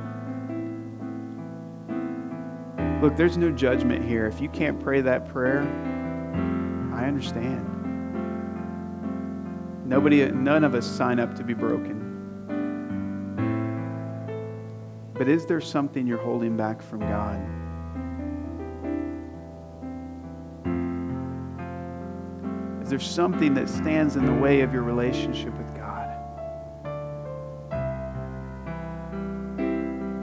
Look, 3.02 3.18
there's 3.18 3.36
no 3.36 3.52
judgment 3.52 4.06
here. 4.06 4.28
If 4.28 4.40
you 4.40 4.48
can't 4.48 4.80
pray 4.82 5.02
that 5.02 5.28
prayer, 5.28 5.64
I 6.96 7.06
understand. 7.06 7.69
Nobody, 9.90 10.24
none 10.30 10.64
of 10.64 10.76
us 10.76 10.86
sign 10.86 11.20
up 11.20 11.36
to 11.36 11.44
be 11.44 11.56
broken. 11.56 12.06
But 15.16 15.28
is 15.28 15.48
there 15.48 15.60
something 15.60 16.06
you're 16.06 16.22
holding 16.22 16.56
back 16.56 16.80
from 16.80 17.00
God? 17.00 17.42
Is 22.84 22.92
there 22.92 23.00
something 23.00 23.56
that 23.56 23.68
stands 23.68 24.16
in 24.16 24.28
the 24.28 24.34
way 24.34 24.62
of 24.62 24.72
your 24.72 24.84
relationship 24.84 25.58
with 25.58 25.76
God? 25.76 26.08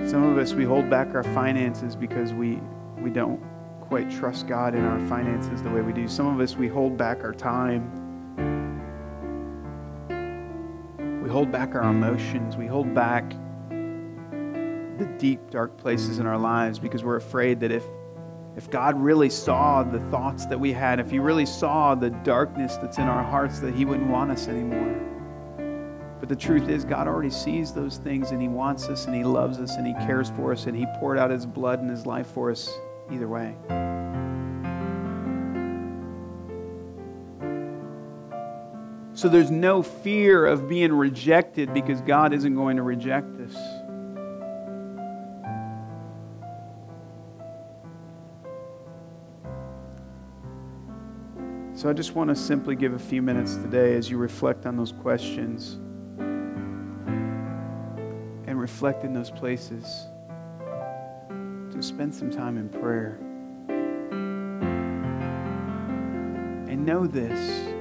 Some 0.08 0.22
of 0.22 0.38
us, 0.38 0.54
we 0.54 0.62
hold 0.62 0.88
back 0.88 1.12
our 1.12 1.24
finances 1.24 1.96
because 1.96 2.32
we, 2.32 2.60
we 2.98 3.10
don't 3.10 3.42
quite 3.80 4.08
trust 4.12 4.46
God 4.46 4.76
in 4.76 4.84
our 4.84 5.00
finances 5.08 5.60
the 5.60 5.70
way 5.70 5.80
we 5.80 5.92
do. 5.92 6.06
Some 6.06 6.28
of 6.28 6.38
us, 6.38 6.54
we 6.54 6.68
hold 6.68 6.96
back 6.96 7.24
our 7.24 7.34
time 7.34 8.05
hold 11.36 11.52
back 11.52 11.74
our 11.74 11.90
emotions. 11.90 12.56
We 12.56 12.66
hold 12.66 12.94
back 12.94 13.28
the 13.68 15.04
deep, 15.18 15.50
dark 15.50 15.76
places 15.76 16.18
in 16.18 16.26
our 16.26 16.38
lives 16.38 16.78
because 16.78 17.04
we're 17.04 17.16
afraid 17.16 17.60
that 17.60 17.70
if, 17.70 17.84
if 18.56 18.70
God 18.70 18.98
really 18.98 19.28
saw 19.28 19.82
the 19.82 20.00
thoughts 20.10 20.46
that 20.46 20.58
we 20.58 20.72
had, 20.72 20.98
if 20.98 21.10
He 21.10 21.18
really 21.18 21.44
saw 21.44 21.94
the 21.94 22.08
darkness 22.08 22.78
that's 22.78 22.96
in 22.96 23.04
our 23.04 23.22
hearts, 23.22 23.58
that 23.58 23.74
He 23.74 23.84
wouldn't 23.84 24.08
want 24.08 24.30
us 24.30 24.48
anymore. 24.48 24.98
But 26.20 26.30
the 26.30 26.36
truth 26.36 26.70
is, 26.70 26.86
God 26.86 27.06
already 27.06 27.28
sees 27.28 27.70
those 27.70 27.98
things 27.98 28.30
and 28.30 28.40
He 28.40 28.48
wants 28.48 28.88
us 28.88 29.04
and 29.04 29.14
He 29.14 29.22
loves 29.22 29.58
us 29.58 29.76
and 29.76 29.86
He 29.86 29.92
cares 30.06 30.30
for 30.30 30.52
us 30.52 30.64
and 30.64 30.74
He 30.74 30.86
poured 30.98 31.18
out 31.18 31.28
His 31.28 31.44
blood 31.44 31.80
and 31.80 31.90
His 31.90 32.06
life 32.06 32.28
for 32.28 32.50
us 32.50 32.78
either 33.12 33.28
way. 33.28 33.54
So 39.16 39.28
there's 39.30 39.50
no 39.50 39.82
fear 39.82 40.44
of 40.44 40.68
being 40.68 40.92
rejected 40.92 41.72
because 41.72 42.02
God 42.02 42.34
isn't 42.34 42.54
going 42.54 42.76
to 42.76 42.82
reject 42.82 43.40
us. 43.40 43.54
So 51.80 51.88
I 51.88 51.94
just 51.94 52.14
want 52.14 52.28
to 52.28 52.36
simply 52.36 52.76
give 52.76 52.92
a 52.92 52.98
few 52.98 53.22
minutes 53.22 53.56
today 53.56 53.94
as 53.94 54.10
you 54.10 54.18
reflect 54.18 54.66
on 54.66 54.76
those 54.76 54.92
questions 54.92 55.76
and 58.46 58.60
reflect 58.60 59.02
in 59.02 59.14
those 59.14 59.30
places 59.30 60.08
to 61.72 61.78
spend 61.80 62.14
some 62.14 62.30
time 62.30 62.58
in 62.58 62.68
prayer. 62.68 63.16
And 66.68 66.84
know 66.84 67.06
this 67.06 67.75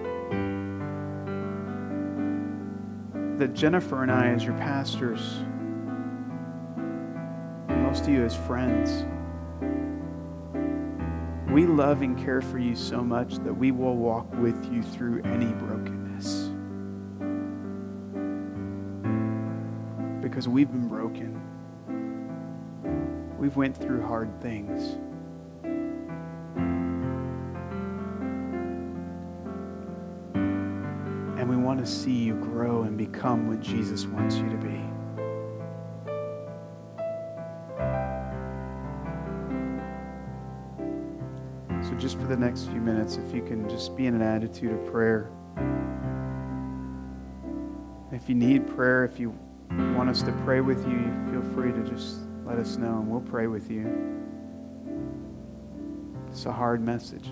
that 3.38 3.54
Jennifer 3.54 4.02
and 4.02 4.12
I, 4.12 4.28
as 4.28 4.44
your 4.44 4.58
pastors, 4.58 5.40
most 7.68 8.04
of 8.04 8.10
you 8.10 8.24
as 8.24 8.36
friends, 8.36 9.06
we 11.52 11.66
love 11.66 12.02
and 12.02 12.18
care 12.18 12.42
for 12.42 12.60
you 12.60 12.76
so 12.76 13.02
much 13.02 13.36
that 13.40 13.54
we 13.54 13.72
will 13.72 13.96
walk 13.98 14.34
with 14.36 14.72
you 14.72 14.82
through 14.84 15.22
any 15.24 15.52
brokenness. 15.54 16.50
Because 20.22 20.48
we've 20.48 20.72
been 20.72 20.88
broken. 20.88 21.42
We've 23.38 23.56
went 23.56 23.76
through 23.78 24.02
hard 24.02 24.42
things. 24.42 24.98
Want 31.76 31.86
to 31.86 31.94
see 31.94 32.14
you 32.14 32.36
grow 32.36 32.84
and 32.84 32.98
become 32.98 33.50
what 33.50 33.60
Jesus 33.60 34.06
wants 34.06 34.38
you 34.38 34.50
to 34.50 34.56
be. 34.56 34.80
So, 41.86 41.94
just 41.96 42.18
for 42.18 42.28
the 42.28 42.38
next 42.38 42.68
few 42.68 42.80
minutes, 42.80 43.18
if 43.18 43.36
you 43.36 43.42
can 43.42 43.70
just 43.70 43.98
be 43.98 44.08
in 44.08 44.16
an 44.16 44.22
attitude 44.22 44.72
of 44.72 44.86
prayer. 44.90 45.30
If 48.14 48.30
you 48.30 48.36
need 48.36 48.66
prayer, 48.74 49.04
if 49.04 49.20
you 49.20 49.38
want 49.70 50.10
us 50.10 50.22
to 50.22 50.32
pray 50.46 50.62
with 50.62 50.88
you, 50.88 51.14
feel 51.30 51.44
free 51.54 51.74
to 51.74 51.84
just 51.84 52.20
let 52.46 52.58
us 52.58 52.78
know 52.78 53.00
and 53.00 53.10
we'll 53.12 53.20
pray 53.20 53.48
with 53.48 53.70
you. 53.70 53.86
It's 56.30 56.46
a 56.46 56.54
hard 56.54 56.80
message. 56.80 57.30